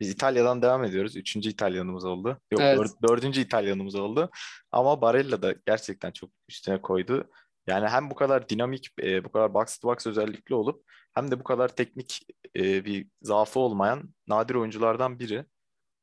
biz 0.00 0.10
İtalya'dan 0.10 0.62
devam 0.62 0.84
ediyoruz. 0.84 1.16
Üçüncü 1.16 1.50
İtalyanımız 1.50 2.04
oldu. 2.04 2.40
Yok 2.52 2.62
Evet. 2.62 2.78
dör- 2.78 3.08
dördüncü 3.08 3.40
İtalyanımız 3.40 3.94
oldu. 3.94 4.30
Ama 4.72 5.00
Barella 5.00 5.42
da 5.42 5.54
gerçekten 5.66 6.10
çok 6.10 6.30
üstüne 6.48 6.80
koydu. 6.82 7.30
Yani 7.66 7.88
hem 7.88 8.10
bu 8.10 8.14
kadar 8.14 8.48
dinamik, 8.48 8.90
e, 9.02 9.24
bu 9.24 9.32
kadar 9.32 9.54
box 9.54 9.78
to 9.78 9.88
box 9.88 10.06
özellikli 10.06 10.54
olup 10.54 10.84
hem 11.14 11.30
de 11.30 11.40
bu 11.40 11.44
kadar 11.44 11.68
teknik 11.68 12.26
e, 12.56 12.84
bir 12.84 13.08
zaafı 13.22 13.60
olmayan 13.60 14.14
nadir 14.26 14.54
oyunculardan 14.54 15.18
biri. 15.18 15.44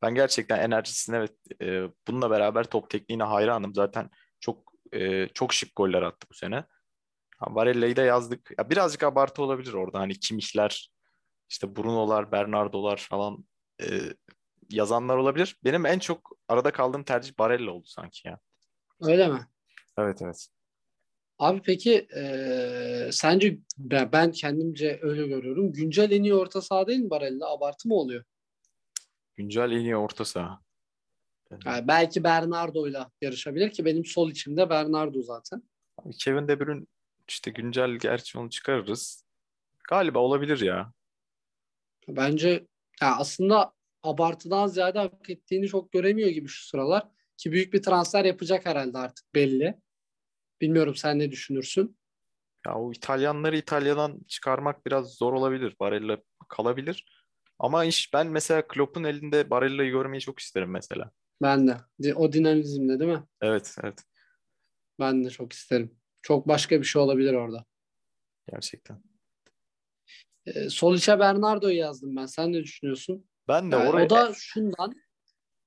Ben 0.02 0.16
gerçekten 0.16 0.60
enerjisine 0.60 1.22
ve 1.22 1.28
e, 1.62 1.90
bununla 2.08 2.30
beraber 2.30 2.64
top 2.64 2.90
tekniğine 2.90 3.24
hayranım. 3.24 3.74
Zaten 3.74 4.10
çok 4.40 4.74
e, 4.94 5.28
çok 5.28 5.54
şık 5.54 5.76
goller 5.76 6.02
attı 6.02 6.28
bu 6.30 6.34
sene. 6.34 6.66
Ha, 7.38 7.56
Barella'yı 7.56 7.96
da 7.96 8.04
yazdık. 8.04 8.52
Ya 8.60 8.70
birazcık 8.70 9.04
abartı 9.04 9.44
olabilir 9.44 9.74
orada. 9.74 10.00
Hani 10.00 10.14
Kimmich'ler, 10.14 10.92
işte 11.50 11.76
Bruno'lar, 11.76 12.32
Bernardo'lar 12.32 12.98
falan 13.10 13.46
e, 13.82 14.00
yazanlar 14.70 15.18
olabilir. 15.18 15.58
Benim 15.64 15.86
en 15.86 16.00
çok 16.00 16.32
arada 16.48 16.72
kaldığım 16.72 17.04
tercih 17.04 17.40
Barella 17.40 17.72
oldu 17.72 17.88
sanki 17.88 18.28
ya. 18.28 18.40
Öyle 19.02 19.28
mi? 19.28 19.48
Evet 19.98 20.22
evet. 20.22 20.48
Abi 21.42 21.62
peki 21.62 22.08
eee, 22.16 23.10
sence 23.12 23.58
ben, 23.78 24.12
ben 24.12 24.32
kendimce 24.32 25.00
öyle 25.02 25.28
görüyorum. 25.28 25.74
Güncel 25.74 26.12
en 26.12 26.24
iyi 26.24 26.34
orta 26.34 26.62
saha 26.62 26.88
değil 26.88 27.00
mi 27.00 27.10
Barella? 27.10 27.52
Abartı 27.52 27.88
mı 27.88 27.96
oluyor? 27.96 28.24
Güncel 29.36 29.72
en 29.72 29.80
iyi 29.80 29.96
orta 29.96 30.26
saha. 30.26 30.62
Yani 31.66 31.88
belki 31.88 32.24
Bernardo'yla 32.24 33.12
yarışabilir 33.22 33.72
ki 33.72 33.86
benim 33.86 34.06
sol 34.06 34.32
içimde 34.32 34.70
Bernardo 34.70 35.22
zaten. 35.22 35.64
Abi 35.98 36.14
Kevin 36.14 36.48
De 36.48 36.60
Bruyne 36.60 36.86
işte 37.28 37.52
güncel 37.52 37.92
gerçi 37.92 38.40
onu 38.40 38.50
çıkarırız. 38.50 39.24
Galiba 39.90 40.20
olabilir 40.20 40.60
ya. 40.60 40.94
Bence 42.08 42.50
ya 43.02 43.16
aslında 43.18 43.74
abartıdan 44.04 44.68
ziyade 44.68 45.00
hak 45.00 45.30
ettiğini 45.30 45.68
çok 45.68 45.92
göremiyor 45.92 46.30
gibi 46.30 46.48
şu 46.48 46.68
sıralar. 46.68 47.08
Ki 47.38 47.52
büyük 47.52 47.74
bir 47.74 47.84
transfer 47.84 48.26
yapacak 48.26 48.66
herhalde 48.66 48.98
artık 48.98 49.36
belli. 49.36 49.80
Bilmiyorum 50.62 50.96
sen 50.96 51.20
ne 51.20 51.32
düşünürsün? 51.32 51.98
Ya 52.68 52.76
o 52.76 52.92
İtalyanları 52.92 53.58
İtalya'dan 53.58 54.20
çıkarmak 54.28 54.86
biraz 54.86 55.14
zor 55.16 55.34
olabilir. 55.34 55.76
Barella 55.80 56.18
kalabilir. 56.50 57.26
Ama 57.60 57.86
iş 57.86 58.14
ben 58.14 58.28
mesela 58.28 58.68
Klopp'un 58.68 59.04
elinde 59.04 59.50
Barella'yı 59.50 59.92
görmeyi 59.92 60.22
çok 60.22 60.40
isterim 60.40 60.72
mesela. 60.72 61.12
Ben 61.42 61.68
de. 61.68 62.14
O 62.16 62.34
dinamizmle 62.34 63.00
değil 63.00 63.12
mi? 63.12 63.24
Evet 63.42 63.76
evet 63.84 64.04
Ben 65.00 65.26
de 65.26 65.30
çok 65.30 65.54
isterim. 65.54 65.96
Çok 66.22 66.48
başka 66.48 66.80
bir 66.80 66.86
şey 66.86 67.02
olabilir 67.02 67.34
orada. 67.34 67.66
gerçekten. 68.52 69.04
Ee, 70.46 70.70
sol 70.70 70.96
içe 70.96 71.20
Bernardo'yu 71.20 71.78
yazdım 71.78 72.16
ben. 72.16 72.26
Sen 72.26 72.54
ne 72.54 72.64
düşünüyorsun? 72.64 73.28
Ben 73.48 73.72
de 73.72 73.76
Yani 73.76 73.90
oraya 73.90 74.06
o 74.06 74.10
da 74.10 74.34
şundan. 74.36 74.96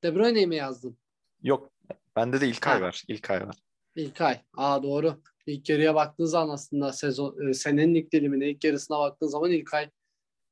De 0.03 0.15
Bruyne'yi 0.15 0.47
mi 0.47 0.57
yazdın? 0.57 0.99
yok 1.43 1.73
bende 2.17 2.41
de 2.41 2.49
İlkay 2.49 2.79
Ha. 2.79 2.81
var. 2.81 3.03
İlkay 3.09 3.47
var. 3.47 3.57
İlkay. 3.97 4.41
Aa 4.57 4.83
doğru. 4.83 5.23
İlk 5.47 5.69
yarıya 5.69 5.95
baktığın 5.95 6.25
zaman 6.25 6.55
aslında 6.55 6.93
sezon 6.93 7.49
e, 7.49 7.55
senenin 7.55 7.95
ilk 7.95 8.13
dilimine, 8.13 8.51
ilk 8.51 8.65
yarısına 8.65 8.99
baktığın 8.99 9.27
zaman 9.27 9.51
İlkay 9.51 9.91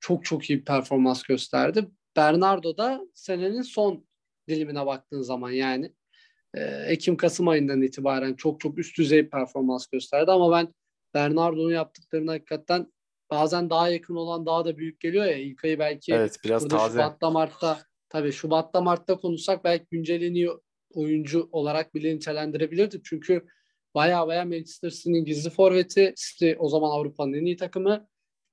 çok 0.00 0.24
çok 0.24 0.50
iyi 0.50 0.60
bir 0.60 0.64
performans 0.64 1.22
gösterdi. 1.22 1.90
Bernardo 2.16 2.76
da 2.76 3.00
senenin 3.14 3.62
son 3.62 4.06
dilimine 4.48 4.86
baktığın 4.86 5.22
zaman 5.22 5.50
yani 5.50 5.92
e, 6.54 6.60
Ekim-Kasım 6.64 7.48
ayından 7.48 7.82
itibaren 7.82 8.34
çok 8.34 8.60
çok 8.60 8.78
üst 8.78 8.98
düzey 8.98 9.28
performans 9.28 9.86
gösterdi 9.86 10.30
ama 10.30 10.52
ben 10.52 10.74
Bernardo'nun 11.14 11.72
yaptıklarını 11.72 12.30
hakikaten 12.30 12.92
bazen 13.30 13.70
daha 13.70 13.88
yakın 13.88 14.16
olan 14.16 14.46
daha 14.46 14.64
da 14.64 14.78
büyük 14.78 15.00
geliyor 15.00 15.24
ya 15.24 15.36
İlkay'ı 15.36 15.78
belki 15.78 16.14
Evet 16.14 16.36
biraz 16.44 16.68
taze. 16.68 16.98
Şubat'ta 16.98 17.30
Mart'ta 17.30 17.78
tabii 18.08 18.32
Şubat'ta 18.32 18.80
Mart'ta 18.80 19.16
konuşsak 19.16 19.64
belki 19.64 19.86
güncel 19.90 20.22
en 20.22 20.34
iyi 20.34 20.48
oyuncu 20.94 21.48
olarak 21.52 21.94
bile 21.94 22.14
nitelendirebilirdik. 22.14 23.04
Çünkü 23.04 23.46
baya 23.94 24.26
baya 24.26 24.44
Manchester 24.44 24.90
City'nin 24.90 25.24
gizli 25.24 25.50
forveti. 25.50 26.14
City 26.16 26.52
o 26.58 26.68
zaman 26.68 26.90
Avrupa'nın 26.90 27.32
en 27.32 27.44
iyi 27.44 27.56
takımı 27.56 28.08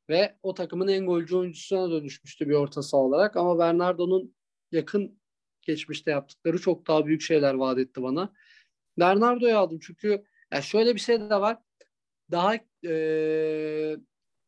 ve 0.10 0.36
o 0.44 0.54
takımın 0.54 0.88
en 0.88 1.06
golcü 1.06 1.36
oyuncusuna 1.36 1.92
dönüşmüştü 1.92 2.50
bir 2.50 2.54
orta 2.54 2.82
saha 2.82 3.02
olarak. 3.02 3.38
Ama 3.38 3.60
Bernardo'nun 3.60 4.36
yakın 4.72 5.20
geçmişte 5.62 6.12
yaptıkları 6.12 6.62
çok 6.62 6.88
daha 6.88 7.06
büyük 7.06 7.22
şeyler 7.22 7.54
vaat 7.54 7.80
etti 7.80 8.04
bana. 8.04 8.34
Bernardo'yu 9.00 9.58
aldım 9.58 9.80
çünkü 9.82 10.24
ya 10.54 10.62
şöyle 10.62 10.96
bir 10.96 11.00
şey 11.00 11.20
de 11.20 11.42
var. 11.42 11.58
Daha 12.32 12.56
eee, 12.84 13.98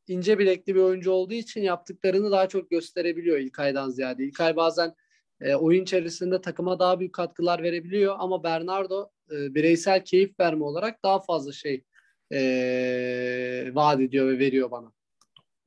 ince 0.08 0.40
bilekli 0.40 0.76
bir 0.76 0.80
oyuncu 0.80 1.12
olduğu 1.12 1.34
için 1.34 1.62
yaptıklarını 1.62 2.32
daha 2.32 2.50
çok 2.50 2.70
gösterebiliyor 2.70 3.38
İlkay'dan 3.38 3.90
ziyade. 3.90 4.24
İlkay 4.24 4.56
bazen 4.56 4.96
e, 5.42 5.56
oyun 5.56 5.84
içerisinde 5.84 6.42
takıma 6.42 6.80
daha 6.80 7.00
büyük 7.00 7.14
katkılar 7.14 7.64
verebiliyor 7.64 8.16
ama 8.20 8.44
Bernardo 8.44 9.10
e, 9.32 9.56
bireysel 9.56 10.06
keyif 10.06 10.40
verme 10.40 10.64
olarak 10.64 11.04
daha 11.04 11.20
fazla 11.20 11.52
şey 11.52 11.84
e, 12.34 13.72
vaat 13.74 14.02
ediyor 14.02 14.28
ve 14.28 14.40
veriyor 14.40 14.72
bana. 14.72 14.92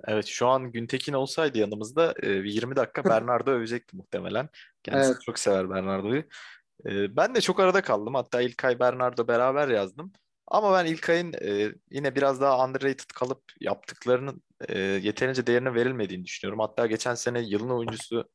Evet 0.07 0.27
şu 0.27 0.47
an 0.47 0.73
Güntekin 0.73 1.13
olsaydı 1.13 1.59
yanımızda 1.59 2.15
e, 2.23 2.45
bir 2.45 2.53
20 2.53 2.77
dakika 2.77 3.05
Bernardo 3.11 3.51
övecekti 3.51 3.97
muhtemelen. 3.97 4.49
Kendisi 4.83 5.11
Evet. 5.11 5.23
çok 5.23 5.39
sever 5.39 5.71
Bernardo'yu. 5.71 6.23
E, 6.87 7.17
ben 7.17 7.35
de 7.35 7.41
çok 7.41 7.61
arada 7.61 7.83
kaldım. 7.83 8.15
Hatta 8.15 8.41
İlkay 8.41 8.81
Bernardo 8.81 9.29
beraber 9.29 9.69
yazdım. 9.69 10.13
Ama 10.47 10.73
ben 10.73 10.87
İlkay'ın 10.87 11.33
e, 11.33 11.73
yine 11.91 12.15
biraz 12.15 12.41
daha 12.41 12.65
underrated 12.65 13.11
kalıp 13.15 13.43
yaptıklarının 13.61 14.43
e, 14.69 14.79
yeterince 14.79 15.47
değerine 15.47 15.75
verilmediğini 15.75 16.25
düşünüyorum. 16.25 16.61
Hatta 16.61 16.87
geçen 16.87 17.15
sene 17.15 17.41
yılın 17.41 17.71
oyuncusu 17.71 18.29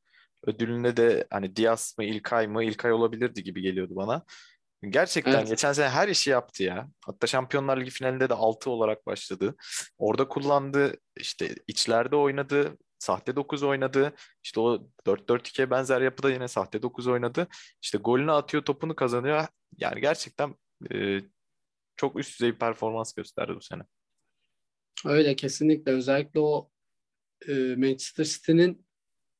ödülünde 0.48 0.98
de 0.98 1.27
hani 1.29 1.55
Diaz 1.55 1.96
mı 1.98 2.03
İlkay 2.05 2.48
mı 2.48 2.63
İlkay 2.63 2.91
olabilirdi 2.91 3.43
gibi 3.43 3.62
geliyordu 3.62 3.96
bana. 3.96 4.25
Gerçekten 4.89 5.34
Evet. 5.34 5.48
geçen 5.48 5.74
sene 5.74 5.89
her 5.89 6.08
işi 6.08 6.29
yaptı 6.29 6.63
ya. 6.63 6.89
Hatta 7.05 7.27
Şampiyonlar 7.27 7.77
Ligi 7.81 7.89
finalinde 7.89 8.29
de 8.29 8.34
6 8.34 8.69
olarak 8.69 9.05
başladı. 9.05 9.55
Orada 9.98 10.27
kullandı, 10.27 10.98
işte 11.17 11.55
içlerde 11.67 12.15
oynadı, 12.15 12.77
sahte 13.00 13.36
9 13.36 13.63
oynadı. 13.63 14.13
İşte 14.43 14.60
o 14.60 14.88
4-4-2'ye 15.05 15.69
benzer 15.72 16.01
yapıda 16.01 16.31
yine 16.31 16.48
sahte 16.48 16.81
9 16.81 17.08
oynadı. 17.08 17.48
İşte 17.81 17.98
golünü 17.98 18.31
atıyor, 18.31 18.63
topunu 18.63 18.96
kazanıyor. 18.96 19.48
Yani 19.77 20.01
gerçekten 20.01 20.55
e, 20.93 21.19
çok 21.98 22.19
üst 22.19 22.39
düzey 22.39 22.53
bir 22.53 22.60
performans 22.60 23.13
gösterdi 23.13 23.53
bu 23.55 23.62
sene. 23.62 23.81
Öyle 25.05 25.36
kesinlikle 25.36 25.91
özellikle 25.91 26.39
o 26.39 26.69
e, 27.48 27.53
Manchester 27.53 28.24
City'nin 28.24 28.86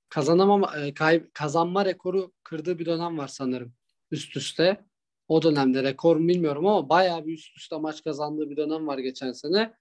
kazanamama 0.10 0.78
e, 0.78 0.94
kay- 0.94 1.30
kazanma 1.34 1.86
rekoru 1.86 2.32
kırdığı 2.44 2.80
bir 2.80 2.86
dönem 2.86 3.18
var 3.18 3.28
sanırım 3.28 3.74
üst 4.12 4.38
üste. 4.38 4.86
O 5.28 5.42
dönemde 5.42 5.84
rekor 5.84 6.20
bilmiyorum 6.20 6.68
ama 6.68 6.90
bayağı 6.90 7.26
bir 7.26 7.34
üst 7.34 7.58
üste 7.58 7.78
maç 7.78 8.04
kazandığı 8.04 8.50
bir 8.50 8.58
dönem 8.58 8.88
var 8.88 8.98
geçen 8.98 9.32
sene. 9.32 9.74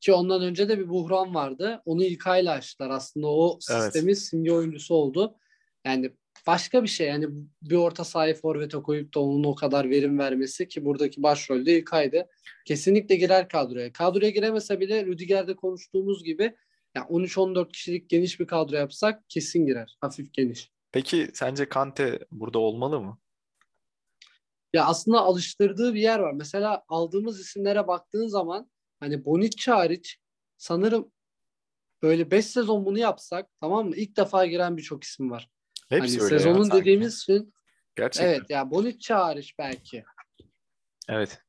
Ki 0.00 0.12
ondan 0.12 0.42
önce 0.42 0.68
de 0.68 0.78
bir 0.78 0.88
buhran 0.88 1.34
vardı. 1.34 1.82
Onu 1.84 2.04
İlkay'la 2.04 2.52
açtılar. 2.52 2.90
Aslında 2.90 3.26
o 3.26 3.58
Evet. 3.70 3.82
sistemin 3.82 4.14
simge 4.14 4.52
oyuncusu 4.52 4.94
oldu. 4.94 5.34
Yani 5.84 6.10
başka 6.46 6.82
bir 6.82 6.88
şey. 6.88 7.06
Yani 7.08 7.26
bir 7.62 7.76
orta 7.76 8.04
sahayı 8.04 8.34
forvete 8.34 8.78
koyup 8.78 9.14
da 9.14 9.20
onun 9.20 9.44
o 9.44 9.54
kadar 9.54 9.90
verim 9.90 10.18
vermesi 10.18 10.68
ki 10.68 10.84
buradaki 10.84 11.22
başrolde 11.22 11.78
İlkay'dı. 11.78 12.26
Kesinlikle 12.66 13.16
girer 13.16 13.48
kadroya. 13.48 13.92
Kadroya 13.92 14.30
giremese 14.30 14.80
bile 14.80 15.06
Rüdiger'de 15.06 15.56
konuştuğumuz 15.56 16.24
gibi 16.24 16.54
yani 16.94 17.06
13-14 17.06 17.72
kişilik 17.72 18.10
geniş 18.10 18.40
bir 18.40 18.46
kadro 18.46 18.76
yapsak 18.76 19.22
kesin 19.28 19.66
girer. 19.66 19.96
Hafif 20.00 20.32
geniş. 20.32 20.70
Peki 20.92 21.30
sence 21.34 21.68
Kante 21.68 22.18
burada 22.30 22.58
olmalı 22.58 23.00
mı? 23.00 23.18
Ya 24.72 24.84
aslında 24.86 25.20
alıştırdığı 25.20 25.94
bir 25.94 26.00
yer 26.00 26.18
var. 26.18 26.32
Mesela 26.32 26.84
aldığımız 26.88 27.40
isimlere 27.40 27.86
baktığın 27.86 28.26
zaman 28.26 28.70
hani 29.00 29.24
Bonucci 29.24 29.70
hariç 29.70 30.18
sanırım 30.56 31.12
böyle 32.02 32.30
5 32.30 32.46
sezon 32.46 32.84
bunu 32.84 32.98
yapsak 32.98 33.50
tamam 33.60 33.88
mı? 33.88 33.96
İlk 33.96 34.16
defa 34.16 34.46
giren 34.46 34.76
birçok 34.76 35.04
isim 35.04 35.30
var. 35.30 35.50
Hepsi 35.88 36.14
hani 36.18 36.24
öyle 36.24 36.34
ya 36.34 36.40
sezonun 36.40 36.62
sanki. 36.64 36.80
dediğimiz 36.80 37.22
için 37.22 37.54
Gerçekten. 37.96 38.28
evet 38.28 38.50
ya 38.50 38.70
Bonucci 38.70 39.14
hariç 39.14 39.54
belki. 39.58 40.04
Evet. 41.08 41.42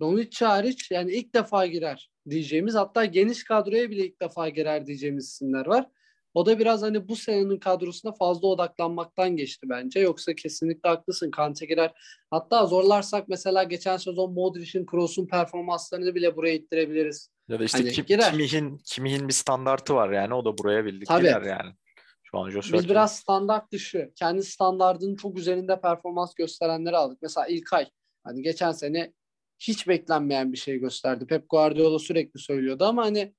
Bonucci 0.00 0.44
hariç 0.44 0.90
yani 0.90 1.12
ilk 1.12 1.34
defa 1.34 1.66
girer 1.66 2.10
diyeceğimiz 2.30 2.74
hatta 2.74 3.04
geniş 3.04 3.44
kadroya 3.44 3.90
bile 3.90 4.06
ilk 4.06 4.20
defa 4.20 4.48
girer 4.48 4.86
diyeceğimiz 4.86 5.24
isimler 5.28 5.66
var. 5.66 5.86
O 6.34 6.46
da 6.46 6.58
biraz 6.58 6.82
hani 6.82 7.08
bu 7.08 7.16
senenin 7.16 7.58
kadrosuna 7.58 8.12
fazla 8.12 8.48
odaklanmaktan 8.48 9.36
geçti 9.36 9.66
bence. 9.70 10.00
Yoksa 10.00 10.34
kesinlikle 10.34 10.88
haklısın. 10.88 11.30
Kante 11.30 11.66
girer. 11.66 11.92
Hatta 12.30 12.66
zorlarsak 12.66 13.28
mesela 13.28 13.62
geçen 13.62 13.96
sezon 13.96 14.32
Modric'in, 14.32 14.86
Kroos'un 14.86 15.26
performanslarını 15.26 16.14
bile 16.14 16.36
buraya 16.36 16.54
ittirebiliriz. 16.54 17.30
Ya 17.48 17.60
da 17.60 17.64
işte 17.64 17.78
Hani 17.78 17.92
Kim, 17.92 18.04
girer. 18.06 18.30
Kimih'in, 18.30 18.78
Kimih'in 18.84 19.28
bir 19.28 19.32
standartı 19.32 19.94
var 19.94 20.12
yani. 20.12 20.34
O 20.34 20.44
da 20.44 20.58
buraya 20.58 20.84
birlik 20.84 21.08
Tabii. 21.08 21.22
girer 21.22 21.42
yani. 21.42 21.74
Şu 22.22 22.38
an 22.38 22.50
Joshua 22.50 22.78
Biz 22.78 22.88
biraz 22.88 23.16
standart 23.16 23.72
dışı, 23.72 24.12
kendi 24.16 24.42
standardının 24.42 25.16
çok 25.16 25.38
üzerinde 25.38 25.80
performans 25.80 26.34
gösterenleri 26.34 26.96
aldık. 26.96 27.18
Mesela 27.22 27.46
İlkay, 27.46 27.86
hani 28.24 28.42
geçen 28.42 28.72
sene 28.72 29.12
hiç 29.58 29.88
beklenmeyen 29.88 30.52
bir 30.52 30.58
şey 30.58 30.78
gösterdi. 30.78 31.26
Pep 31.26 31.50
Guardiola 31.50 31.98
sürekli 31.98 32.40
söylüyordu 32.40 32.84
ama 32.84 33.04
hani 33.04 33.34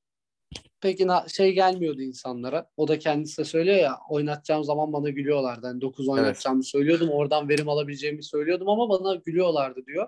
peki 0.81 1.07
şey 1.27 1.53
gelmiyordu 1.53 2.01
insanlara. 2.01 2.69
O 2.77 2.87
da 2.87 2.99
kendisi 2.99 3.37
de 3.37 3.45
söylüyor 3.45 3.77
ya 3.77 3.97
oynatacağım 4.09 4.63
zaman 4.63 4.93
bana 4.93 5.09
gülüyorlardı. 5.09 5.67
Hani 5.67 5.81
9 5.81 6.07
oynatacağımı 6.07 6.63
söylüyordum. 6.63 7.09
Oradan 7.09 7.49
verim 7.49 7.69
alabileceğimi 7.69 8.23
söylüyordum 8.23 8.69
ama 8.69 8.89
bana 8.89 9.15
gülüyorlardı 9.15 9.85
diyor. 9.85 10.07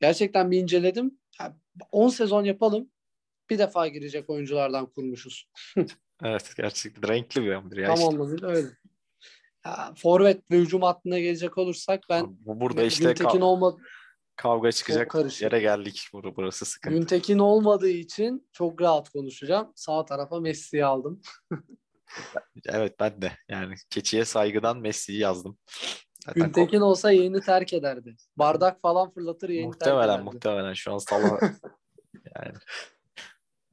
Gerçekten 0.00 0.50
bir 0.50 0.58
inceledim. 0.58 1.18
Ya, 1.40 1.56
10 1.92 2.08
sezon 2.08 2.44
yapalım. 2.44 2.90
Bir 3.50 3.58
defa 3.58 3.88
girecek 3.88 4.30
oyunculardan 4.30 4.86
kurmuşuz. 4.86 5.48
Evet 6.24 6.52
gerçekten 6.56 7.08
renkli 7.10 7.42
bir 7.42 7.54
11 7.54 7.76
ya 7.76 7.86
Tam 7.86 7.94
işte. 7.94 8.06
anlamıyla 8.06 8.48
öyle. 8.48 8.68
Ya, 9.66 9.92
forvet 9.96 10.50
ve 10.50 10.56
hücum 10.58 10.82
hattına 10.82 11.18
gelecek 11.18 11.58
olursak 11.58 12.04
ben 12.10 12.26
Bu 12.40 12.60
burada 12.60 12.82
işte 12.82 13.04
Güntekin 13.04 13.24
kav- 13.38 13.42
olma 13.44 13.76
kavga 14.36 14.72
çıkacak 14.72 15.10
karışık. 15.10 15.42
yere 15.42 15.60
geldik. 15.60 16.08
Bur- 16.12 16.36
Burası 16.36 16.64
sıkıntı. 16.64 16.96
Güntekin 16.96 17.38
olmadığı 17.38 17.88
için 17.88 18.48
çok 18.52 18.80
rahat 18.80 19.08
konuşacağım. 19.10 19.72
Sağ 19.76 20.04
tarafa 20.04 20.40
Messi'yi 20.40 20.84
aldım. 20.84 21.20
Evet 22.66 22.94
ben 23.00 23.22
de 23.22 23.32
yani 23.48 23.74
keçiye 23.90 24.24
saygıdan 24.24 24.78
Messi'yi 24.78 25.18
yazdım. 25.18 25.58
Zaten 26.26 26.42
Güntekin 26.42 26.80
olsa 26.80 27.12
yayını 27.12 27.40
terk 27.40 27.72
ederdi. 27.72 28.16
Bardak 28.36 28.82
falan 28.82 29.10
fırlatır 29.10 29.48
yayını 29.48 29.72
terk 29.72 29.80
muhtemelen 29.92 30.14
ederdi. 30.14 30.24
muhtemelen 30.24 30.72
şu 30.74 30.92
an 30.92 30.98
Salah 30.98 31.38
yani 32.36 32.54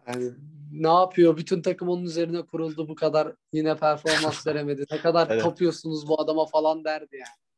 Yani 0.08 0.32
ne 0.72 0.88
yapıyor? 0.88 1.38
Bütün 1.38 1.62
takım 1.62 1.90
onun 1.90 2.04
üzerine 2.04 2.42
kuruldu 2.46 2.88
bu 2.88 2.96
kadar 2.96 3.36
yine 3.54 3.78
performans 3.78 4.48
veremedi. 4.48 4.86
Ne 4.92 4.98
kadar 5.02 5.28
Evet. 5.30 5.44
tapıyorsunuz 5.44 6.08
bu 6.08 6.22
adama 6.22 6.46
falan 6.46 6.84
derdi 6.84 7.16
yani. 7.16 7.49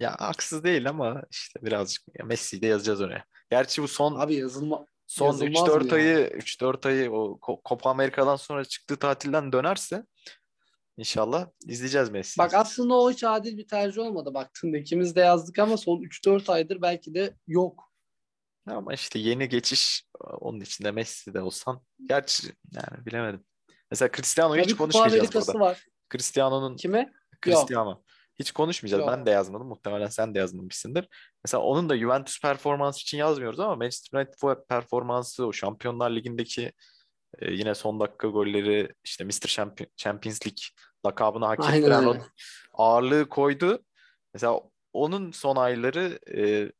Ya 0.00 0.16
haksız 0.18 0.64
değil 0.64 0.88
ama 0.88 1.22
işte 1.30 1.62
birazcık 1.62 2.02
ya 2.18 2.24
Messi'yi 2.24 2.62
de 2.62 2.66
yazacağız 2.66 3.00
oraya. 3.00 3.24
Gerçi 3.50 3.82
bu 3.82 3.88
son 3.88 4.14
Abi 4.20 4.34
yazılma 4.34 4.86
son 5.06 5.26
yazılmaz 5.26 5.68
3-4 5.68 5.80
mı 5.84 5.88
ya? 5.88 5.94
ayı 5.94 6.26
3-4 6.28 6.86
ayı 6.88 7.12
o 7.12 7.38
Ko- 7.42 7.60
Copa 7.68 7.90
Amerika'dan 7.90 8.36
sonra 8.36 8.64
çıktığı 8.64 8.96
tatilden 8.96 9.52
dönerse 9.52 10.04
inşallah 10.96 11.46
izleyeceğiz 11.66 12.10
Messi'yi. 12.10 12.44
Bak 12.44 12.54
aslında 12.54 12.94
o 12.94 13.10
hiç 13.10 13.24
adil 13.24 13.58
bir 13.58 13.68
tercih 13.68 14.02
olmadı 14.02 14.34
baktığında. 14.34 14.78
ikimiz 14.78 15.16
de 15.16 15.20
yazdık 15.20 15.58
ama 15.58 15.76
son 15.76 16.02
3-4 16.02 16.52
aydır 16.52 16.82
belki 16.82 17.14
de 17.14 17.34
yok. 17.46 17.90
Ama 18.66 18.94
işte 18.94 19.18
yeni 19.18 19.48
geçiş 19.48 20.04
onun 20.20 20.60
içinde 20.60 20.90
Messi 20.90 21.34
de 21.34 21.40
olsan. 21.40 21.82
Gerçi 22.08 22.52
yani 22.72 23.06
bilemedim. 23.06 23.44
Mesela 23.90 24.10
Cristiano'yu 24.12 24.62
hiç 24.62 24.68
bir 24.68 24.72
Kupa 24.72 24.84
konuşmayacağız 24.84 25.20
Amerikası 25.20 25.52
burada. 25.54 25.64
var. 25.64 25.86
Cristiano'nun 26.12 26.76
Kime? 26.76 27.12
Cristiano. 27.44 28.02
Hiç 28.40 28.52
konuşmayacağız. 28.52 29.00
Yok. 29.00 29.10
Ben 29.10 29.26
de 29.26 29.30
yazmadım. 29.30 29.66
Muhtemelen 29.66 30.06
sen 30.06 30.34
de 30.34 30.38
yazmamışsındır. 30.38 31.08
Mesela 31.44 31.62
onun 31.62 31.88
da 31.88 31.98
Juventus 31.98 32.40
performansı 32.40 33.00
için 33.00 33.18
yazmıyoruz 33.18 33.60
ama 33.60 33.76
Manchester 33.76 34.18
United 34.18 34.66
performansı, 34.68 35.46
o 35.46 35.52
Şampiyonlar 35.52 36.10
Ligi'ndeki 36.10 36.72
e, 37.38 37.52
yine 37.52 37.74
son 37.74 38.00
dakika 38.00 38.28
golleri, 38.28 38.88
işte 39.04 39.24
Mr. 39.24 39.30
Champion- 39.30 39.88
Champions 39.96 40.46
League 40.46 40.62
lakabını 41.06 41.44
hak 41.46 41.60
Aynen 41.60 41.82
ettiren 41.82 42.04
o 42.04 42.16
ağırlığı 42.72 43.28
koydu. 43.28 43.84
Mesela 44.34 44.60
onun 44.92 45.30
son 45.30 45.56
ayları 45.56 46.18
e, 46.36 46.72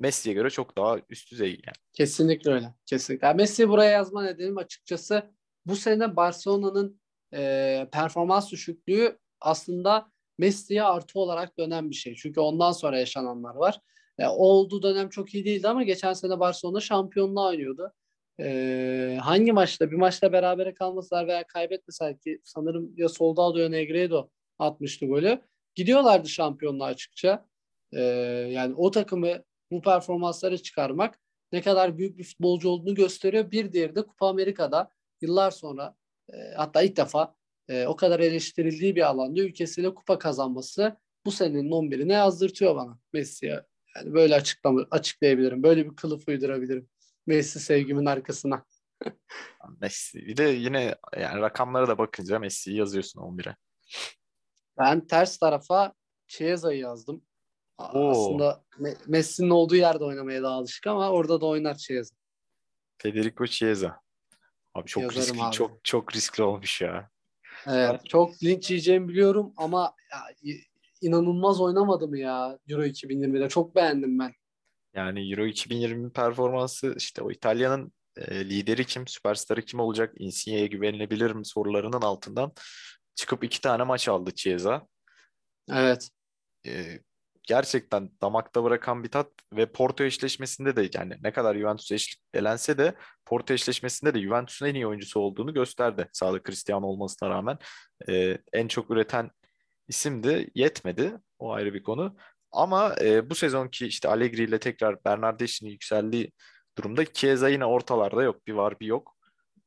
Messi'ye 0.00 0.34
göre 0.34 0.50
çok 0.50 0.76
daha 0.76 0.98
üst 1.08 1.32
düzey 1.32 1.50
yani. 1.50 1.76
Kesinlikle 1.92 2.50
öyle. 2.50 2.74
Kesinlikle. 2.86 3.26
Yani 3.26 3.36
Messi'yi 3.36 3.68
buraya 3.68 3.90
yazma 3.90 4.22
nedenim 4.22 4.58
açıkçası 4.58 5.30
bu 5.66 5.76
sene 5.76 6.16
Barcelona'nın 6.16 7.00
e, 7.34 7.88
performans 7.92 8.52
düşüklüğü 8.52 9.18
aslında 9.40 10.10
Messi'ye 10.38 10.82
artı 10.82 11.18
olarak 11.18 11.58
dönen 11.58 11.90
bir 11.90 11.94
şey. 11.94 12.14
Çünkü 12.14 12.40
ondan 12.40 12.72
sonra 12.72 12.98
yaşananlar 12.98 13.54
var. 13.54 13.80
E, 14.18 14.26
olduğu 14.26 14.82
dönem 14.82 15.08
çok 15.08 15.34
iyi 15.34 15.44
değildi 15.44 15.68
ama 15.68 15.82
geçen 15.82 16.12
sene 16.12 16.40
Barcelona 16.40 16.80
şampiyonluğa 16.80 17.48
oynuyordu. 17.48 17.92
E, 18.40 19.18
hangi 19.22 19.52
maçta? 19.52 19.90
Bir 19.90 19.96
maçta 19.96 20.32
berabere 20.32 20.74
kalmasalar 20.74 21.26
veya 21.26 21.46
kaybetmeseler 21.46 22.18
ki 22.18 22.40
sanırım 22.44 22.92
ya 22.96 23.08
Soldado 23.08 23.58
ya 23.58 23.68
Negredo 23.68 24.30
atmıştı 24.58 25.06
golü. 25.06 25.40
Gidiyorlardı 25.74 26.28
şampiyonluğa 26.28 26.86
açıkça. 26.86 27.46
E, 27.92 28.00
yani 28.50 28.74
o 28.74 28.90
takımı 28.90 29.42
bu 29.70 29.82
performansları 29.82 30.62
çıkarmak 30.62 31.20
ne 31.52 31.62
kadar 31.62 31.98
büyük 31.98 32.18
bir 32.18 32.24
futbolcu 32.24 32.68
olduğunu 32.68 32.94
gösteriyor. 32.94 33.50
Bir 33.50 33.72
diğeri 33.72 33.94
de 33.94 34.02
Kupa 34.02 34.28
Amerika'da 34.28 34.90
yıllar 35.20 35.50
sonra 35.50 35.94
e, 36.32 36.36
hatta 36.56 36.82
ilk 36.82 36.96
defa 36.96 37.34
e, 37.68 37.86
o 37.86 37.96
kadar 37.96 38.20
eleştirildiği 38.20 38.96
bir 38.96 39.02
alanda 39.08 39.40
ülkesiyle 39.40 39.94
kupa 39.94 40.18
kazanması 40.18 40.96
bu 41.26 41.32
senenin 41.32 41.70
11'ine 41.70 42.12
yazdırtıyor 42.12 42.76
bana 42.76 42.98
Messi'ye. 43.12 43.62
Yani 43.96 44.14
böyle 44.14 44.34
açıklama, 44.34 44.86
açıklayabilirim. 44.90 45.62
Böyle 45.62 45.90
bir 45.90 45.96
kılıf 45.96 46.28
uydurabilirim. 46.28 46.88
Messi 47.26 47.60
sevgimin 47.60 48.06
arkasına. 48.06 48.64
Messi. 49.80 50.26
Bir 50.26 50.36
de 50.36 50.42
yine 50.42 50.94
yani 51.16 51.40
rakamlara 51.40 51.88
da 51.88 51.98
bakınca 51.98 52.38
Messi'yi 52.38 52.76
yazıyorsun 52.76 53.20
11'e. 53.20 53.56
Ben 54.78 55.06
ters 55.06 55.38
tarafa 55.38 55.94
Chiesa'yı 56.26 56.78
yazdım. 56.78 57.22
Oo. 57.78 58.10
Aslında 58.10 58.64
Me- 58.78 58.96
Messi'nin 59.06 59.50
olduğu 59.50 59.76
yerde 59.76 60.04
oynamaya 60.04 60.42
daha 60.42 60.54
alışık 60.54 60.86
ama 60.86 61.10
orada 61.10 61.40
da 61.40 61.46
oynar 61.46 61.76
Chiesa. 61.76 62.16
Federico 62.98 63.46
Chiesa. 63.46 64.00
Abi 64.74 64.86
çok 64.86 65.02
Yazarım 65.02 65.22
riskli, 65.22 65.42
abi. 65.42 65.54
çok 65.54 65.84
çok 65.84 66.14
riskli 66.14 66.42
olmuş 66.42 66.80
ya. 66.80 67.10
Evet, 67.66 68.00
çok 68.08 68.42
linç 68.42 68.70
yiyeceğimi 68.70 69.08
biliyorum 69.08 69.52
ama 69.56 69.94
ya, 70.12 70.52
inanılmaz 71.00 71.60
oynamadı 71.60 72.08
mı 72.08 72.18
ya 72.18 72.58
Euro 72.68 72.84
2020'de? 72.84 73.48
Çok 73.48 73.74
beğendim 73.74 74.18
ben. 74.18 74.32
Yani 74.94 75.32
Euro 75.32 75.46
2020 75.46 76.12
performansı 76.12 76.94
işte 76.96 77.22
o 77.22 77.30
İtalya'nın 77.30 77.92
e, 78.16 78.44
lideri 78.44 78.84
kim, 78.84 79.06
süperstarı 79.06 79.62
kim 79.62 79.80
olacak, 79.80 80.14
Insigne'ye 80.18 80.66
güvenilebilir 80.66 81.30
mi 81.30 81.46
sorularının 81.46 82.02
altından 82.02 82.52
çıkıp 83.14 83.44
iki 83.44 83.60
tane 83.60 83.82
maç 83.82 84.08
aldı 84.08 84.34
Chiesa. 84.34 84.86
Evet. 85.72 86.08
E, 86.66 86.97
gerçekten 87.48 88.10
damakta 88.22 88.64
bırakan 88.64 89.04
bir 89.04 89.10
tat 89.10 89.30
ve 89.52 89.72
Porto 89.72 90.04
eşleşmesinde 90.04 90.76
de 90.76 90.90
yani 90.94 91.16
ne 91.22 91.32
kadar 91.32 91.56
Juventus 91.56 91.92
eş, 91.92 92.18
elense 92.34 92.78
de 92.78 92.94
Porto 93.26 93.54
eşleşmesinde 93.54 94.14
de 94.14 94.20
Juventus'un 94.22 94.66
en 94.66 94.74
iyi 94.74 94.86
oyuncusu 94.86 95.20
olduğunu 95.20 95.54
gösterdi. 95.54 96.08
Sağda 96.12 96.42
Cristiano 96.42 96.86
olmasına 96.86 97.30
rağmen 97.30 97.58
E, 98.08 98.38
en 98.52 98.68
çok 98.68 98.90
üreten 98.90 99.30
isimdi. 99.88 100.50
Yetmedi. 100.54 101.12
O 101.38 101.52
ayrı 101.52 101.74
bir 101.74 101.82
konu. 101.82 102.16
Ama 102.52 102.96
e, 103.00 103.30
bu 103.30 103.34
sezonki 103.34 103.86
işte 103.86 104.08
Allegri 104.08 104.42
ile 104.42 104.58
tekrar 104.58 105.04
Bernardeschi'nin 105.04 105.70
yükseldiği 105.70 106.32
durumda 106.78 107.04
Chiesa 107.04 107.48
yine 107.48 107.64
ortalarda 107.64 108.22
yok. 108.22 108.46
Bir 108.46 108.52
var 108.52 108.80
bir 108.80 108.86
yok. 108.86 109.16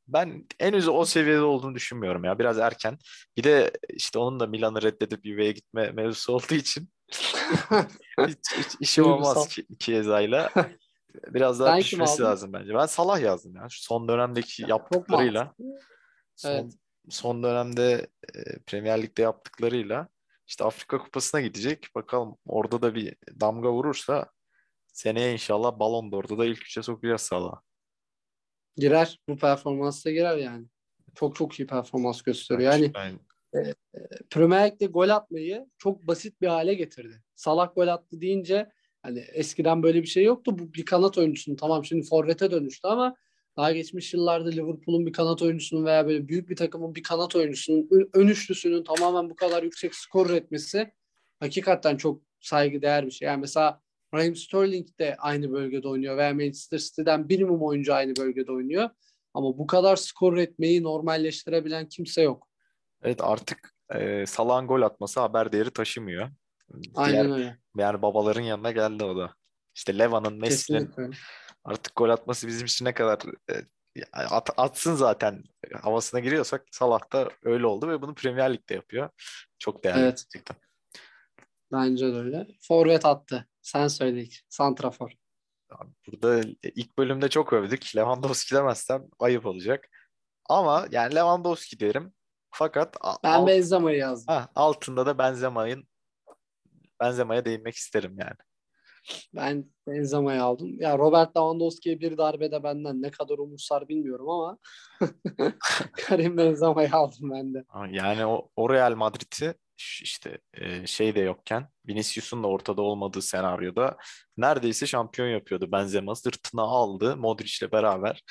Ben 0.08 0.48
henüz 0.60 0.88
o 0.88 1.06
seviyede 1.06 1.42
olduğunu 1.42 1.76
düşünmüyorum 1.76 2.24
ya. 2.24 2.40
Biraz 2.40 2.60
erken. 2.60 2.98
Bir 3.38 3.44
de 3.44 3.72
işte 3.90 4.20
onun 4.20 4.40
da 4.40 4.48
Milan'ı 4.48 4.82
reddedip 4.82 5.26
Juve'ye 5.26 5.52
gitme 5.52 5.92
mevzusu 5.92 6.34
olduğu 6.34 6.56
için 6.56 6.90
hiç, 8.28 8.38
hiç 8.58 8.76
işim 8.80 9.06
olmaz 9.06 9.48
Ki- 9.48 9.68
Chiesa'yla. 9.80 10.50
Biraz 11.28 11.60
daha 11.60 11.78
düşmesi 11.80 12.14
aldın? 12.14 12.24
lazım 12.24 12.54
bence. 12.54 12.74
Ben 12.74 12.86
Salah 12.86 13.22
yazdım 13.22 13.56
ya. 13.56 13.68
Şu 13.70 13.84
son 13.84 14.08
dönemdeki 14.08 14.64
yaptıklarıyla. 14.70 15.54
Son, 16.36 16.50
Evet. 16.50 16.74
son 17.10 17.44
dönemde 17.44 18.08
e, 18.36 18.60
Premier 18.66 19.02
Lig'de 19.04 19.22
yaptıklarıyla 19.22 20.08
işte 20.48 20.64
Afrika 20.64 20.98
Kupası'na 20.98 21.42
gidecek. 21.42 21.88
Bakalım 21.96 22.38
orada 22.46 22.82
da 22.82 22.96
bir 22.96 23.16
damga 23.40 23.72
vurursa 23.72 24.32
seneye 24.88 25.34
inşallah 25.34 25.80
Ballon 25.80 26.12
d'Or'da 26.12 26.38
da 26.38 26.46
ilk 26.46 26.62
üçe 26.64 26.84
sokacağız 26.84 27.22
Salah'ı. 27.22 27.60
Girer. 28.78 29.20
Bu 29.30 29.38
performansta 29.38 30.12
girer 30.12 30.38
yani. 30.38 30.66
Çok 31.16 31.36
çok 31.36 31.60
iyi 31.60 31.68
performans 31.68 32.22
gösteriyor. 32.22 32.74
Yani 32.74 32.94
Ben- 32.94 33.20
Premier 34.30 34.72
Lig'de 34.72 34.86
gol 34.86 35.10
atmayı 35.10 35.66
çok 35.78 36.08
basit 36.08 36.42
bir 36.42 36.48
hale 36.48 36.74
getirdi. 36.74 37.24
Salah 37.36 37.76
gol 37.76 37.88
attı 37.88 38.22
deyince 38.22 38.70
hani 39.02 39.20
eskiden 39.20 39.84
böyle 39.84 40.02
bir 40.02 40.08
şey 40.08 40.24
yoktu. 40.24 40.60
Bu 40.60 40.74
bir 40.74 40.86
kanat 40.86 41.18
oyuncusunun 41.18 41.56
tamam 41.56 41.86
şimdi 41.86 42.08
forvete 42.08 42.52
dönüştü 42.52 42.88
ama 42.88 43.16
daha 43.58 43.72
geçmiş 43.72 44.14
yıllarda 44.14 44.50
Liverpool'un 44.50 45.06
bir 45.06 45.14
kanat 45.14 45.42
oyuncusunun 45.42 45.86
veya 45.86 46.08
böyle 46.08 46.28
büyük 46.28 46.50
bir 46.50 46.56
takımın 46.56 46.96
bir 46.96 47.04
kanat 47.04 47.36
oyuncusunun 47.36 47.90
ön 48.14 48.28
üçlüsünün 48.28 48.84
tamamen 48.84 49.30
bu 49.30 49.36
kadar 49.36 49.64
yüksek 49.64 49.96
skor 49.96 50.30
üretmesi 50.30 50.92
hakikaten 51.40 51.98
çok 51.98 52.22
saygıdeğer 52.40 53.06
bir 53.06 53.12
şey. 53.12 53.26
Yani 53.26 53.42
mesela 53.42 53.82
Raheem 54.14 54.36
Sterling 54.36 54.88
de 55.00 55.16
aynı 55.18 55.52
bölgede 55.52 55.88
oynuyor 55.88 56.18
veya 56.18 56.34
Manchester 56.34 56.78
City'den 56.78 57.26
minimum 57.28 57.62
oyuncu 57.62 57.94
aynı 57.94 58.16
bölgede 58.16 58.52
oynuyor. 58.52 58.90
Ama 59.34 59.58
bu 59.58 59.68
kadar 59.68 59.96
skor 59.96 60.34
üretmeyi 60.34 60.84
normalleştirebilen 60.84 61.90
kimse 61.90 62.22
yok. 62.22 62.51
Evet 63.04 63.22
artık 63.24 63.74
e, 63.96 64.26
Salah'ın 64.26 64.68
gol 64.68 64.82
atması 64.82 65.20
haber 65.20 65.52
değeri 65.52 65.72
taşımıyor. 65.72 66.30
Aynen 66.96 67.26
Diğer, 67.26 67.38
öyle. 67.38 67.58
Yani 67.78 68.02
babaların 68.02 68.42
yanına 68.42 68.72
geldi 68.72 69.04
o 69.04 69.18
da. 69.18 69.36
İşte 69.76 69.98
Leva'nın, 69.98 70.40
Messi'nin 70.40 70.94
artık 71.64 71.96
gol 71.96 72.10
atması 72.10 72.48
bizim 72.48 72.66
için 72.66 72.86
ne 72.86 72.94
kadar 72.94 73.20
e, 73.50 73.54
at, 74.14 74.50
atsın 74.58 74.96
zaten 74.96 75.44
havasına 75.82 76.20
giriyorsak 76.20 76.66
Salah 76.72 77.14
da 77.14 77.30
öyle 77.44 77.66
oldu 77.66 77.88
ve 77.88 78.02
bunu 78.02 78.16
Premier 78.16 78.54
Lig'de 78.54 78.74
yapıyor. 78.74 79.10
Çok 79.60 79.84
değerli 79.84 80.02
evet. 80.02 80.24
gerçekten. 80.34 80.58
Bence 81.72 82.14
de 82.14 82.18
öyle. 82.18 82.48
Forvet 82.62 83.06
attı. 83.06 83.48
Sen 83.62 83.88
söyle 83.88 84.22
ilk. 84.22 84.34
Santrafor. 84.50 85.12
Burada 86.08 86.42
ilk 86.64 86.98
bölümde 86.98 87.30
çok 87.30 87.54
övdük. 87.54 87.96
Lewandowski 87.96 88.56
demezsem 88.56 89.04
ayıp 89.20 89.46
olacak. 89.46 89.88
Ama 90.50 90.88
yani 90.92 91.16
Lewandowski 91.16 91.80
derim. 91.80 92.14
Fakat 92.54 92.98
ben 93.24 93.34
alt, 93.34 93.48
Benzema'yı 93.48 93.98
yazdım. 93.98 94.34
Ha, 94.34 94.50
altında 94.56 95.06
da 95.06 95.18
Benzema'nın 95.18 95.88
Benzema'ya 97.00 97.46
değinmek 97.46 97.76
isterim 97.76 98.16
yani. 98.20 98.38
Ben 99.36 99.66
Benzema'yı 99.88 100.44
aldım. 100.44 100.82
Ya 100.82 100.98
Robert 100.98 101.38
Lewandowski'ye 101.38 102.00
bir 102.00 102.18
darbede 102.18 102.64
benden 102.64 103.02
ne 103.02 103.12
kadar 103.12 103.38
umursar 103.38 103.88
bilmiyorum 103.88 104.30
ama 104.30 104.58
Karim 106.08 106.38
Benzema'yı 106.38 106.90
aldım 106.92 107.32
ben 107.32 107.54
de. 107.54 107.64
Yani 107.90 108.26
o, 108.26 108.50
o 108.56 108.70
Real 108.70 108.96
Madrid'i 108.96 109.56
işte 110.02 110.38
e, 110.54 110.88
şey 110.88 111.16
de 111.16 111.20
yokken 111.20 111.68
Vinicius'un 111.88 112.44
da 112.44 112.48
ortada 112.48 112.82
olmadığı 112.82 113.22
senaryoda 113.22 113.98
neredeyse 114.38 114.86
şampiyon 114.86 115.28
yapıyordu 115.28 115.72
Benzema 115.72 116.16
sırtına 116.16 116.62
aldı 116.62 117.18
Modric'le 117.18 117.72
beraber. 117.72 118.24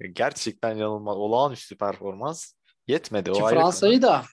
E, 0.00 0.08
gerçekten 0.08 0.76
yanılmaz 0.76 1.16
olağanüstü 1.16 1.78
performans. 1.78 2.53
Yetmedi 2.86 3.32
Ki 3.32 3.42
o 3.42 3.48
Fransa'yı 3.48 4.02
da 4.02 4.24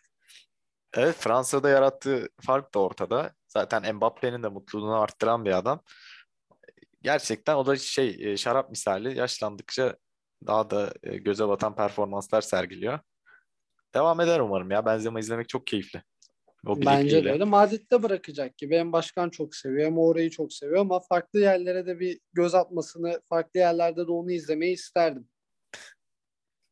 Evet 0.94 1.16
Fransa'da 1.20 1.70
yarattığı 1.70 2.30
fark 2.42 2.74
da 2.74 2.80
ortada. 2.80 3.34
Zaten 3.48 3.96
Mbappe'nin 3.96 4.44
de 4.44 4.48
mutluluğunu 4.48 5.02
arttıran 5.02 5.46
bir 5.46 5.52
adam. 5.52 5.84
Gerçekten 7.02 7.56
o 7.56 7.66
da 7.66 7.76
şey 7.76 8.18
e, 8.20 8.38
şarap 8.38 8.70
misali 8.70 9.18
yaşlandıkça 9.18 9.96
daha 10.48 10.70
da 10.70 10.94
e, 11.04 11.18
göze 11.18 11.48
batan 11.48 11.76
performanslar 11.76 12.42
sergiliyor. 12.42 13.00
Devam 13.94 14.22
eder 14.22 14.40
umarım 14.40 14.72
ya. 14.72 14.86
Benzema 14.86 15.20
izlemek 15.20 15.50
çok 15.50 15.68
keyifli. 15.68 16.04
O 16.68 16.82
Bence 16.82 17.24
de 17.24 17.32
öyle. 17.32 17.44
Madrid'de 17.44 18.04
bırakacak 18.04 18.58
gibi. 18.58 18.78
Hem 18.78 18.92
başkan 18.92 19.30
çok 19.30 19.56
seviyor 19.56 19.86
hem 19.86 19.98
orayı 19.98 20.30
çok 20.30 20.54
seviyor 20.54 20.82
ama 20.82 21.00
farklı 21.00 21.40
yerlere 21.40 21.86
de 21.86 22.00
bir 22.00 22.20
göz 22.34 22.56
atmasını, 22.56 23.22
farklı 23.30 23.60
yerlerde 23.60 24.08
de 24.08 24.12
onu 24.12 24.32
izlemeyi 24.32 24.74
isterdim. 24.74 25.28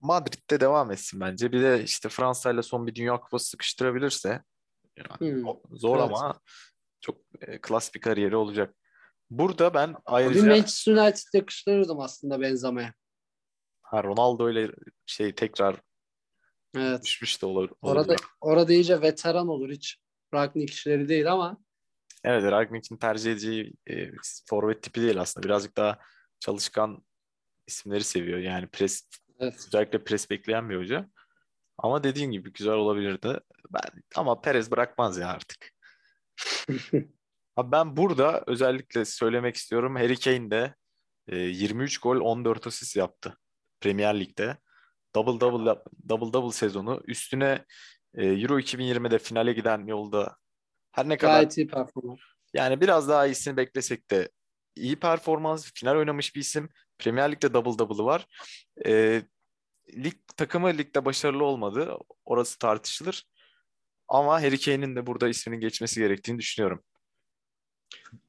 Madrid'de 0.01 0.59
devam 0.59 0.91
etsin 0.91 1.19
bence. 1.19 1.51
Bir 1.51 1.61
de 1.61 1.83
işte 1.83 2.09
Fransa 2.09 2.51
ile 2.51 2.63
son 2.63 2.87
bir 2.87 2.95
Dünya 2.95 3.19
Kupası 3.19 3.49
sıkıştırabilirse 3.49 4.43
yani 4.95 5.33
hmm. 5.33 5.53
zor 5.71 5.99
evet. 5.99 6.07
ama 6.07 6.39
çok 7.01 7.17
e, 7.41 7.61
klas 7.61 7.95
bir 7.95 8.01
kariyeri 8.01 8.35
olacak. 8.35 8.75
Burada 9.29 9.73
ben 9.73 9.95
ayrıca... 10.05 10.43
Bir 10.43 10.49
Manchester 10.49 10.93
United 10.93 11.33
yakıştırırdım 11.33 11.99
aslında 11.99 12.41
Benzema'ya. 12.41 12.93
Ha, 13.81 14.03
Ronaldo 14.03 14.49
ile 14.49 14.71
şey 15.05 15.35
tekrar 15.35 15.81
evet. 16.75 17.03
düşmüş 17.03 17.41
de 17.41 17.45
olur. 17.45 17.69
Orada, 17.81 18.15
orada 18.41 18.73
iyice 18.73 19.01
veteran 19.01 19.47
olur. 19.47 19.71
Hiç 19.71 19.97
Ragnik 20.33 20.69
işleri 20.69 21.09
değil 21.09 21.31
ama. 21.31 21.57
Evet 22.23 22.43
Ragnik'in 22.43 22.97
tercih 22.97 23.31
edeceği 23.31 23.73
e, 23.89 24.11
forvet 24.49 24.83
tipi 24.83 25.01
değil 25.01 25.21
aslında. 25.21 25.47
Birazcık 25.47 25.77
daha 25.77 25.99
çalışkan 26.39 27.03
isimleri 27.67 28.03
seviyor. 28.03 28.39
Yani 28.39 28.67
pres 28.67 29.09
Evet. 29.39 29.65
Özellikle 29.67 30.03
pres 30.03 30.29
bekleyen 30.29 30.69
bir 30.69 30.77
hoca. 30.77 31.09
Ama 31.77 32.03
dediğin 32.03 32.31
gibi 32.31 32.53
güzel 32.53 32.73
olabilirdi. 32.73 33.39
Ben 33.73 34.03
ama 34.15 34.41
Perez 34.41 34.71
bırakmaz 34.71 35.17
ya 35.17 35.27
artık. 35.27 35.71
Abi 37.55 37.71
ben 37.71 37.97
burada 37.97 38.43
özellikle 38.47 39.05
söylemek 39.05 39.55
istiyorum. 39.55 39.95
Harry 39.95 40.19
Kane 40.19 40.51
de 40.51 40.75
e, 41.27 41.37
23 41.37 41.97
gol 41.97 42.19
14 42.19 42.67
asist 42.67 42.95
yaptı 42.95 43.37
Premier 43.81 44.19
Lig'de. 44.19 44.57
Double 45.15 45.39
double 45.39 45.81
double 46.09 46.33
double 46.33 46.51
sezonu. 46.51 47.01
Üstüne 47.07 47.65
e, 48.15 48.25
Euro 48.25 48.59
2020'de 48.59 49.19
finale 49.19 49.53
giden 49.53 49.87
yolda 49.87 50.37
her 50.91 51.09
ne 51.09 51.17
kadar 51.17 51.33
Gayet 51.33 51.57
iyi 51.57 51.67
performans. 51.67 52.19
Yani 52.53 52.81
biraz 52.81 53.09
daha 53.09 53.25
iyisini 53.25 53.57
beklesek 53.57 54.11
de 54.11 54.29
iyi 54.75 54.95
performans, 54.95 55.71
final 55.73 55.95
oynamış 55.95 56.35
bir 56.35 56.41
isim. 56.41 56.69
Premier 56.99 57.31
Lig'de 57.31 57.53
double 57.53 57.79
double'ı 57.79 58.05
var. 58.05 58.27
E, 58.85 59.21
lig 59.95 60.13
takımı 60.37 60.77
ligde 60.77 61.05
başarılı 61.05 61.43
olmadı. 61.43 61.97
Orası 62.25 62.59
tartışılır. 62.59 63.25
Ama 64.07 64.41
Harry 64.41 64.59
Kane'in 64.59 64.95
de 64.95 65.05
burada 65.05 65.29
isminin 65.29 65.59
geçmesi 65.59 65.99
gerektiğini 65.99 66.39
düşünüyorum. 66.39 66.83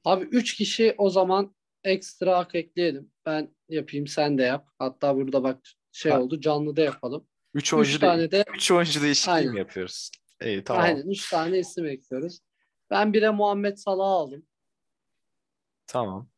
Abi 0.05 0.25
3 0.25 0.55
kişi 0.55 0.95
o 0.99 1.11
zaman 1.11 1.55
ekstra 1.85 2.39
hak 2.39 2.55
ekleyelim. 2.55 3.11
Ben 3.27 3.55
yapayım 3.69 4.07
sen 4.07 4.39
de 4.39 4.43
yap. 4.43 4.69
Hatta 4.79 5.17
burada 5.17 5.43
bak 5.43 5.61
şey 5.93 6.13
ha. 6.13 6.21
oldu 6.21 6.41
canlı 6.41 6.77
da 6.77 6.81
yapalım. 6.81 7.27
3 7.55 7.75
oyuncu 7.75 7.95
üç 7.95 8.01
tane 8.01 8.31
de 8.31 8.45
3 8.55 8.71
oyuncu 8.71 9.03
değişikliği 9.03 9.51
mi 9.51 9.59
yapıyoruz? 9.59 10.11
İyi 10.45 10.65
tamam. 10.65 10.83
Aynen 10.83 11.11
3 11.11 11.31
tane 11.31 11.59
isim 11.59 11.87
ekliyoruz. 11.87 12.41
Ben 12.91 13.13
bire 13.13 13.31
Muhammed 13.31 13.77
Salah 13.77 14.07
aldım. 14.07 14.47
Tamam. 15.87 16.29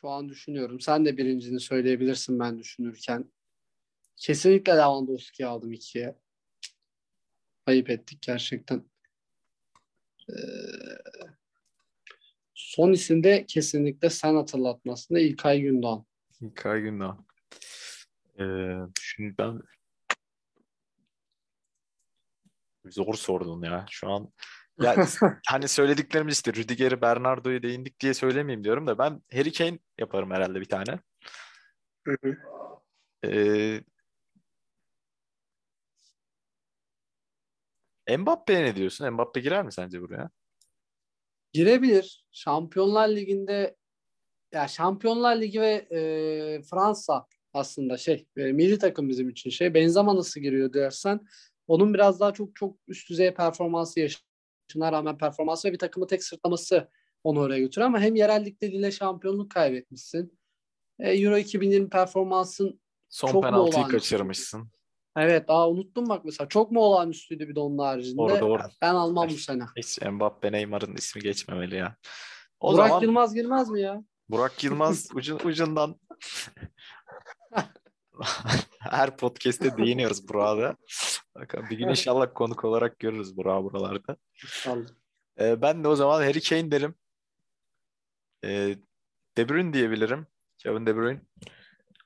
Şu 0.00 0.08
an 0.08 0.28
düşünüyorum. 0.28 0.80
Sen 0.80 1.04
de 1.04 1.16
birincini 1.16 1.60
söyleyebilirsin 1.60 2.38
ben 2.38 2.58
düşünürken. 2.58 3.32
Kesinlikle 4.16 4.72
Lewandowski 4.72 5.46
aldım 5.46 5.72
ikiye. 5.72 6.18
Ayıp 7.66 7.90
ettik 7.90 8.22
gerçekten. 8.22 8.84
Ee, 10.30 10.34
son 12.54 12.92
isimde 12.92 13.46
kesinlikle 13.46 14.10
sen 14.10 14.34
hatırlatmasında 14.34 15.20
İlkay 15.20 15.60
Gündoğan. 15.60 16.06
İlkay 16.40 16.80
Gündoğan. 16.80 17.26
Ee, 18.40 18.74
şimdi 19.00 19.38
ben 19.38 19.62
zor 22.84 23.14
sordun 23.14 23.62
ya. 23.62 23.86
Şu 23.90 24.10
an 24.10 24.32
ya 24.80 25.06
hani 25.48 25.68
söylediklerimiz 25.68 26.34
işte 26.34 26.52
Rüdiger'i, 26.52 27.00
Bernardo'yu 27.00 27.62
değindik 27.62 28.00
diye 28.00 28.14
söylemeyeyim 28.14 28.64
diyorum 28.64 28.86
da 28.86 28.98
ben 28.98 29.22
Harry 29.32 29.52
Kane 29.52 29.78
yaparım 29.98 30.30
herhalde 30.30 30.60
bir 30.60 30.68
tane. 30.68 30.98
Hı 32.06 32.16
hı. 32.24 32.36
Ee, 33.24 33.80
Mbappe 38.16 38.62
ne 38.62 38.76
diyorsun? 38.76 39.10
Mbappe 39.12 39.40
girer 39.40 39.64
mi 39.64 39.72
sence 39.72 40.00
buraya? 40.00 40.30
Girebilir. 41.52 42.24
Şampiyonlar 42.32 43.08
Ligi'nde 43.08 43.76
ya 44.52 44.68
Şampiyonlar 44.68 45.40
Ligi 45.40 45.60
ve 45.60 45.86
e, 45.90 46.62
Fransa 46.62 47.26
aslında 47.52 47.96
şey 47.96 48.26
e, 48.36 48.52
milli 48.52 48.78
takım 48.78 49.08
bizim 49.08 49.28
için 49.28 49.50
şey. 49.50 49.74
Benzema 49.74 50.16
nasıl 50.16 50.40
giriyor 50.40 50.72
dersen 50.72 51.20
onun 51.66 51.94
biraz 51.94 52.20
daha 52.20 52.32
çok 52.32 52.56
çok 52.56 52.78
üst 52.88 53.10
düzey 53.10 53.34
performansı 53.34 54.00
yaşına 54.68 54.92
rağmen 54.92 55.18
performansı 55.18 55.68
ve 55.68 55.72
bir 55.72 55.78
takımı 55.78 56.06
tek 56.06 56.24
sırtlaması 56.24 56.90
onu 57.24 57.40
oraya 57.40 57.58
götürüyor 57.58 57.86
ama 57.86 58.00
hem 58.00 58.14
yerel 58.14 58.44
ligde 58.44 58.72
dile 58.72 58.90
şampiyonluk 58.90 59.50
kaybetmişsin. 59.50 60.38
E, 60.98 61.12
Euro 61.12 61.38
2020 61.38 61.88
performansın 61.88 62.80
Son 63.08 63.28
çok 63.28 63.42
penaltıyı 63.42 63.86
kaçırmışsın. 63.86 64.70
Evet 65.16 65.48
daha 65.48 65.68
unuttum 65.68 66.08
bak 66.08 66.24
mesela. 66.24 66.48
Çok 66.48 66.72
mu 66.72 66.80
olağanüstüydü 66.80 67.48
bir 67.48 67.54
de 67.54 67.60
onun 67.60 67.78
haricinde. 67.78 68.18
Doğru 68.18 68.40
doğru. 68.40 68.62
Ben 68.82 68.94
almam 68.94 69.28
bu 69.28 69.34
sene. 69.34 69.64
Hiç 69.76 69.98
Mbappe 70.02 70.52
Neymar'ın 70.52 70.96
ismi 70.96 71.22
geçmemeli 71.22 71.76
ya. 71.76 71.96
O 72.60 72.72
Burak 72.72 72.88
zaman... 72.88 73.02
Yılmaz 73.02 73.34
girmez 73.34 73.70
mi 73.70 73.80
ya? 73.80 74.04
Burak 74.28 74.64
Yılmaz 74.64 75.08
ucun, 75.14 75.38
ucundan 75.44 75.96
her 78.78 79.16
podcast'te 79.16 79.76
değiniyoruz 79.78 80.28
Burak'a 80.28 80.76
Bakalım 81.34 81.66
bir 81.70 81.78
gün 81.78 81.88
inşallah 81.88 82.26
konuk 82.34 82.64
olarak 82.64 82.98
görürüz 82.98 83.36
Burak'ı 83.36 83.64
buralarda. 83.64 84.16
İnşallah. 84.42 84.88
Ee, 85.40 85.62
ben 85.62 85.84
de 85.84 85.88
o 85.88 85.96
zaman 85.96 86.22
Harry 86.22 86.40
Kane 86.40 86.70
derim. 86.70 86.94
Ee, 88.44 88.76
De 89.36 89.48
Bruyne 89.48 89.72
diyebilirim. 89.72 90.26
Kevin 90.58 90.86
De 90.86 90.96
Bruyne. 90.96 91.20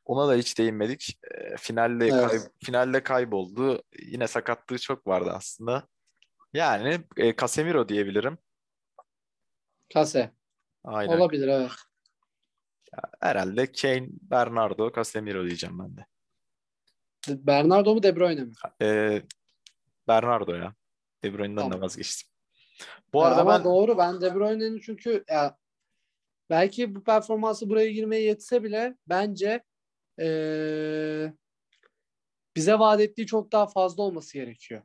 Ona 0.05 0.29
da 0.29 0.35
hiç 0.35 0.59
değinmedik. 0.59 1.19
E, 1.31 1.57
finalde 1.57 2.07
evet. 2.07 2.31
kay, 2.31 2.39
finalde 2.65 3.03
kayboldu. 3.03 3.83
Yine 4.03 4.27
sakatlığı 4.27 4.79
çok 4.79 5.07
vardı 5.07 5.33
aslında. 5.35 5.89
Yani 6.53 7.01
e, 7.17 7.37
Casemiro 7.37 7.89
diyebilirim. 7.89 8.39
Kase. 9.95 10.33
Aynen. 10.85 11.19
Olabilir 11.19 11.49
evet. 11.49 11.71
Herhalde 13.21 13.73
Kane, 13.73 14.09
Bernardo, 14.11 14.93
Casemiro 14.93 15.45
diyeceğim 15.45 15.79
ben 15.79 15.97
de. 15.97 16.07
Bernardo 17.29 17.95
mu 17.95 18.03
De 18.03 18.17
Bruyne 18.17 18.45
mi? 18.45 18.53
Ee, 18.83 19.23
Bernardo 20.09 20.55
ya. 20.55 20.75
De 21.23 21.33
Bruyne'den 21.35 21.57
Tamam. 21.57 21.73
de 21.73 21.81
vazgeçtim. 21.81 22.29
Bu 23.13 23.23
arada 23.25 23.41
ama 23.41 23.59
ben 23.59 23.65
doğru 23.65 23.99
ben 23.99 24.21
De 24.21 24.35
Bruyne'nin 24.35 24.81
çünkü 24.81 25.25
ya, 25.31 25.59
belki 26.51 26.95
bu 26.95 27.05
performansı 27.05 27.69
buraya 27.71 27.93
girmeye 27.93 28.23
yetse 28.23 28.63
bile 28.63 28.97
bence 29.09 29.65
eee, 30.19 31.35
bize 32.57 32.79
vaat 32.79 33.01
ettiği 33.01 33.27
çok 33.27 33.53
daha 33.53 33.67
fazla 33.67 34.03
olması 34.03 34.33
gerekiyor. 34.39 34.83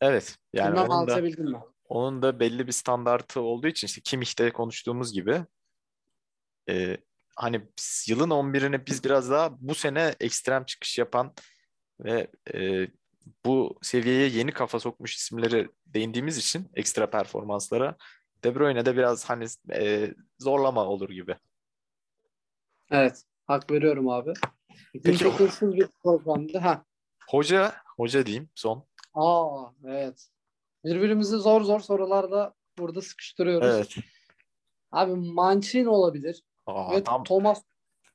evet 0.00 0.38
yani 0.52 0.70
Bilmem 0.70 0.90
onun 0.90 1.08
da 1.08 1.20
mi? 1.20 1.58
onun 1.88 2.22
da 2.22 2.40
belli 2.40 2.66
bir 2.66 2.72
standartı 2.72 3.40
olduğu 3.40 3.66
için 3.66 3.86
işte 3.86 4.00
Kimmich'te 4.00 4.52
konuştuğumuz 4.52 5.12
gibi 5.12 5.44
e, 6.68 6.96
hani 7.36 7.60
yılın 8.08 8.30
11'ini 8.30 8.86
biz 8.86 9.04
biraz 9.04 9.30
daha 9.30 9.56
bu 9.60 9.74
sene 9.74 10.14
ekstrem 10.20 10.64
çıkış 10.64 10.98
yapan 10.98 11.32
ve 12.00 12.30
e, 12.54 12.88
bu 13.44 13.78
seviyeye 13.82 14.28
yeni 14.28 14.52
kafa 14.52 14.80
sokmuş 14.80 15.14
isimleri 15.14 15.68
değindiğimiz 15.86 16.38
için 16.38 16.70
ekstra 16.74 17.10
performanslara 17.10 17.96
De 18.44 18.54
Bruyne 18.54 18.86
de 18.86 18.96
biraz 18.96 19.24
hani 19.24 19.46
e, 19.72 20.14
zorlama 20.38 20.84
olur 20.84 21.08
gibi. 21.08 21.36
Evet. 22.90 23.22
Hak 23.46 23.70
veriyorum 23.70 24.08
abi. 24.08 24.32
Peki. 24.92 25.18
çekilsiz 25.18 25.72
bir 25.72 25.88
programdı. 26.02 26.58
Ha. 26.58 26.84
Hoca, 27.28 27.74
hoca 27.96 28.26
diyeyim 28.26 28.48
son. 28.54 28.86
Aa 29.14 29.64
evet. 29.84 30.28
Birbirimizi 30.84 31.36
zor 31.36 31.62
zor 31.62 31.80
sorularda 31.80 32.54
burada 32.78 33.02
sıkıştırıyoruz. 33.02 33.68
Evet. 33.68 33.96
Abi 34.92 35.14
Mancini 35.14 35.88
olabilir. 35.88 36.42
Aa, 36.66 36.96
ve 36.96 37.04
tam 37.04 37.24
Thomas 37.24 37.62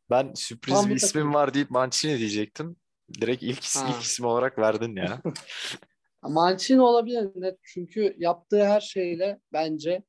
ben 0.09 0.33
sürpriz 0.35 0.75
Tam 0.75 0.89
bir 0.89 0.95
ismim 0.95 1.23
takım. 1.23 1.33
var 1.33 1.53
deyip 1.53 1.71
Mancini 1.71 2.19
diyecektim. 2.19 2.75
Direkt 3.21 3.43
ilk, 3.43 3.75
Ha. 3.75 3.89
ilk 3.89 4.03
isim 4.03 4.25
olarak 4.25 4.57
verdin 4.59 4.95
ya. 4.95 5.21
Mancini 6.23 6.81
olabilir 6.81 7.29
net. 7.35 7.57
Çünkü 7.63 8.15
yaptığı 8.17 8.65
her 8.65 8.81
şeyle 8.81 9.39
bence 9.53 10.03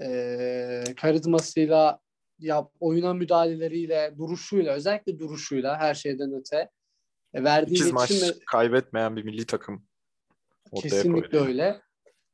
eee 0.00 0.84
karizmasıyla 0.96 2.00
yap, 2.38 2.72
oyuna 2.80 3.14
müdahaleleriyle, 3.14 4.14
duruşuyla, 4.18 4.74
özellikle 4.74 5.18
duruşuyla 5.18 5.78
her 5.78 5.94
şeyden 5.94 6.32
öte 6.40 6.70
e, 7.34 7.44
verdiği 7.44 7.74
İkiz 7.74 7.92
maç 7.92 8.10
iletişim 8.10 8.34
ve- 8.40 8.44
kaybetmeyen 8.46 9.16
bir 9.16 9.24
milli 9.24 9.46
takım 9.46 9.86
ortaya 10.70 10.88
Kesinlikle 10.88 11.28
koydu. 11.38 11.44
öyle. 11.44 11.80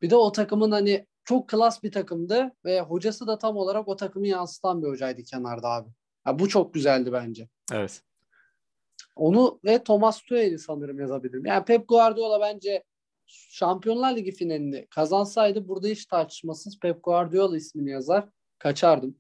Bir 0.03 0.11
de 0.11 0.17
o 0.17 0.33
takımın 0.33 0.71
hani 0.71 1.07
çok 1.29 1.49
klas 1.49 1.83
bir 1.83 1.93
takımdı 1.93 2.53
ve 2.65 2.81
hocası 2.81 3.27
da 3.27 3.39
tam 3.39 3.57
olarak 3.57 3.89
o 3.89 3.97
takımı 3.97 4.27
yansıtan 4.27 4.83
bir 4.83 4.89
hocaydı 4.89 5.23
kenarda 5.23 5.69
abi. 5.69 5.91
Ya 6.27 6.39
bu 6.39 6.49
çok 6.49 6.75
güzeldi 6.75 7.13
bence. 7.13 7.49
Evet. 7.73 8.03
Onu 9.17 9.61
ve 9.65 9.85
Thomas 9.85 10.21
Tuchel'i 10.21 10.59
sanırım 10.59 11.01
yazabilirim. 11.01 11.47
Yani 11.47 11.65
Pep 11.65 11.89
Guardiola 11.89 12.41
bence 12.41 12.85
Şampiyonlar 13.27 14.17
Ligi 14.17 14.33
finalini 14.33 14.87
kazansaydı 14.87 15.69
burada 15.69 15.89
hiç 15.89 16.07
tartışmasız 16.07 16.79
Pep 16.81 17.05
Guardiola 17.05 17.57
ismini 17.57 17.91
yazar. 17.91 18.29
Kaçardım. 18.59 19.19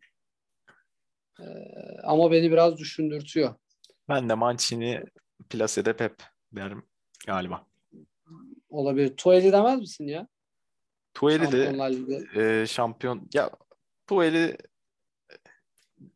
Ee, 1.41 1.45
ama 2.05 2.31
beni 2.31 2.51
biraz 2.51 2.79
düşündürtüyor. 2.79 3.55
Ben 4.09 4.29
de 4.29 4.35
Mancini 4.35 5.03
Place'de 5.51 5.97
Pep 5.97 6.23
derim 6.53 6.83
galiba. 7.27 7.67
Olabilir. 8.71 9.17
Tuchel'i 9.17 9.53
demez 9.53 9.81
misin 9.81 10.07
ya? 10.07 10.29
Tuhel'i 11.19 11.53
de 11.53 11.73
e, 12.37 12.67
şampiyon 12.67 13.29
ya 13.35 13.51
Tuhel'i 14.07 14.57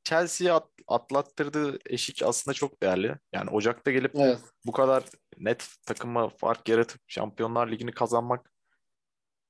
Chelsea'ye 0.04 0.52
at- 0.52 0.70
atlattırdığı 0.88 1.78
eşik 1.86 2.22
aslında 2.22 2.54
çok 2.54 2.82
değerli. 2.82 3.18
Yani 3.32 3.50
Ocak'ta 3.50 3.90
gelip 3.90 4.12
Evet. 4.14 4.38
bu 4.66 4.72
kadar 4.72 5.04
net 5.38 5.68
takıma 5.86 6.28
fark 6.28 6.68
yaratıp 6.68 7.00
Şampiyonlar 7.06 7.70
Ligi'ni 7.70 7.92
kazanmak 7.92 8.52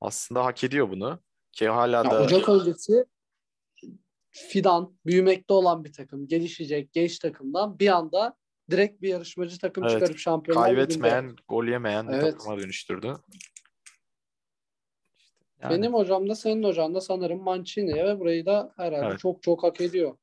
aslında 0.00 0.44
hak 0.44 0.64
ediyor 0.64 0.90
bunu. 0.90 1.18
Ki 1.52 1.68
hala 1.68 2.04
Ya 2.04 2.10
da 2.10 2.22
Ocak 2.22 2.48
öncesi 2.48 3.04
fidan, 4.30 4.98
büyümekte 5.06 5.54
olan 5.54 5.84
bir 5.84 5.92
takım, 5.92 6.28
gelişecek 6.28 6.92
genç 6.92 7.18
takımdan 7.18 7.78
bir 7.78 7.88
anda 7.88 8.36
direkt 8.70 9.02
bir 9.02 9.08
yarışmacı 9.08 9.58
takım 9.58 9.84
Evet, 9.84 9.92
çıkarıp 9.94 10.18
Şampiyonlar 10.18 10.70
Ligi'nde. 10.70 10.86
kaybetmeyen, 10.86 11.36
gol 11.48 11.64
yemeyen 11.64 12.08
bir 12.08 12.12
Evet. 12.12 12.32
takıma 12.32 12.58
dönüştürdü. 12.58 13.14
Yani, 15.62 15.76
Benim 15.76 15.94
hocam 15.94 16.28
da 16.28 16.34
senin 16.34 16.62
hocan 16.62 16.94
da 16.94 17.00
sanırım 17.00 17.42
Mancini 17.42 17.94
ve 17.94 18.20
burayı 18.20 18.46
da 18.46 18.72
herhalde 18.76 19.06
Evet. 19.06 19.18
çok 19.20 19.42
çok 19.42 19.62
hak 19.62 19.80
ediyor. 19.80 20.16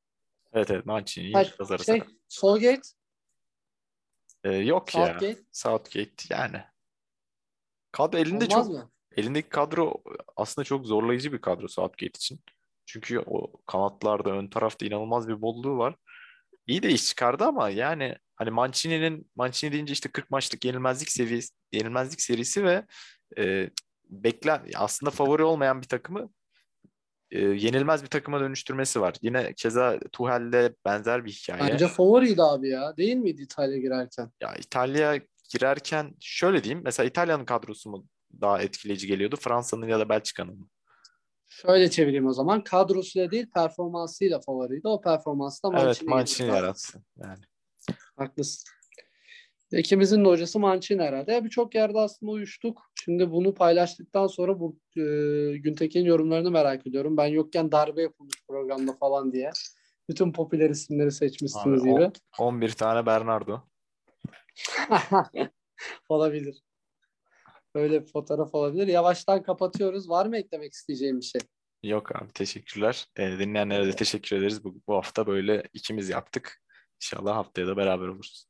evet 0.52 0.70
evet 0.70 0.86
Her, 1.34 1.54
yazarız. 1.60 1.86
şey, 1.86 2.02
Solgate, 2.28 2.80
Ee, 4.44 4.50
yok 4.52 4.94
ya. 4.94 5.06
Southgate 5.06 5.38
Southgate 5.52 6.12
yani. 6.30 6.60
Kadro 7.92 8.18
elinde 8.18 8.44
olmaz 8.44 8.50
çok 8.50 8.68
mı? 8.68 8.90
elindeki 9.16 9.48
kadro 9.48 9.94
aslında 10.36 10.64
çok 10.64 10.86
zorlayıcı 10.86 11.32
bir 11.32 11.40
kadro 11.40 11.68
Southgate 11.68 12.06
için. 12.06 12.40
Çünkü 12.86 13.18
o 13.26 13.52
kanatlarda 13.66 14.30
ön 14.30 14.46
tarafta 14.48 14.86
inanılmaz 14.86 15.28
bir 15.28 15.42
bolluğu 15.42 15.78
var. 15.78 15.96
İyi 16.66 16.82
de 16.82 16.88
iş 16.90 17.06
çıkardı 17.06 17.44
ama 17.44 17.70
yani 17.70 18.16
hani 18.36 18.50
Mancini'nin 18.50 19.30
Mancini 19.36 19.72
deyince 19.72 19.92
işte 19.92 20.08
40 20.08 20.30
maçlık 20.30 20.64
yenilmezlik 20.64 21.10
seviyesi 21.10 21.54
yenilmezlik 21.72 22.20
serisi 22.22 22.64
ve 22.64 22.86
e, 23.38 23.70
beklen 24.10 24.62
aslında 24.76 25.10
favori 25.10 25.42
olmayan 25.42 25.82
bir 25.82 25.88
takımı 25.88 26.30
e, 27.30 27.40
yenilmez 27.40 28.02
bir 28.02 28.08
takıma 28.08 28.40
dönüştürmesi 28.40 29.00
var. 29.00 29.14
Yine 29.22 29.54
keza 29.54 29.98
Tuchel'de 30.12 30.74
benzer 30.84 31.24
bir 31.24 31.32
hikaye. 31.32 31.72
Bence 31.72 31.88
favoriydi 31.88 32.42
abi 32.42 32.68
ya. 32.68 32.96
Değil 32.96 33.16
miydi 33.16 33.42
İtalya 33.42 33.78
girerken? 33.78 34.30
Ya 34.40 34.54
İtalya 34.54 35.20
girerken 35.50 36.14
şöyle 36.20 36.64
diyeyim. 36.64 36.82
Mesela 36.84 37.06
İtalya'nın 37.06 37.44
kadrosu 37.44 37.90
mu 37.90 38.06
daha 38.40 38.62
etkileyici 38.62 39.06
geliyordu? 39.06 39.36
Fransa'nın 39.36 39.88
ya 39.88 39.98
da 39.98 40.08
Belçika'nın 40.08 40.58
mı? 40.58 40.68
Şöyle 41.48 41.90
çevireyim 41.90 42.26
o 42.26 42.32
zaman. 42.32 42.64
Kadrosuyla 42.64 43.30
değil 43.30 43.46
performansıyla 43.54 44.40
favoriydi. 44.40 44.88
O 44.88 45.00
performansı 45.00 45.62
da 45.62 45.82
Evet. 45.82 46.02
Mancini 46.02 46.48
yarattı. 46.48 47.02
Yani. 47.16 47.44
Haklısın. 48.16 48.70
İkimizin 49.72 50.24
de 50.24 50.28
hocası 50.28 50.58
Mancini 50.58 51.02
herhalde. 51.02 51.44
Birçok 51.44 51.74
yerde 51.74 51.98
aslında 51.98 52.32
uyuştuk. 52.32 52.82
Şimdi 53.04 53.30
bunu 53.30 53.54
paylaştıktan 53.54 54.26
sonra 54.26 54.60
bu 54.60 54.78
e, 54.96 55.02
Güntekin 55.58 56.04
yorumlarını 56.04 56.50
merak 56.50 56.86
ediyorum. 56.86 57.16
Ben 57.16 57.26
yokken 57.26 57.72
darbe 57.72 58.02
yapılmış 58.02 58.34
programda 58.48 58.92
falan 58.92 59.32
diye. 59.32 59.50
Bütün 60.08 60.32
popüler 60.32 60.70
isimleri 60.70 61.12
seçmişsiniz 61.12 61.82
Abi, 61.82 61.90
gibi. 61.90 62.10
11 62.38 62.72
tane 62.72 63.06
Bernardo. 63.06 63.60
olabilir. 66.08 66.62
Böyle 67.74 68.02
bir 68.02 68.12
fotoğraf 68.12 68.54
olabilir. 68.54 68.86
Yavaştan 68.86 69.42
kapatıyoruz. 69.42 70.08
Var 70.08 70.26
mı 70.26 70.36
eklemek 70.36 70.72
isteyeceğim 70.72 71.20
bir 71.20 71.24
şey? 71.24 71.40
Yok 71.82 72.16
abi 72.16 72.32
teşekkürler. 72.32 73.06
Ee, 73.16 73.38
dinleyenlere 73.38 73.86
de 73.86 73.92
teşekkür 73.92 74.36
ederiz. 74.36 74.64
Bu, 74.64 74.82
bu 74.86 74.94
hafta 74.94 75.26
böyle 75.26 75.62
ikimiz 75.72 76.08
yaptık. 76.08 76.62
İnşallah 77.02 77.36
haftaya 77.36 77.66
da 77.66 77.76
beraber 77.76 78.06
oluruz. 78.06 78.49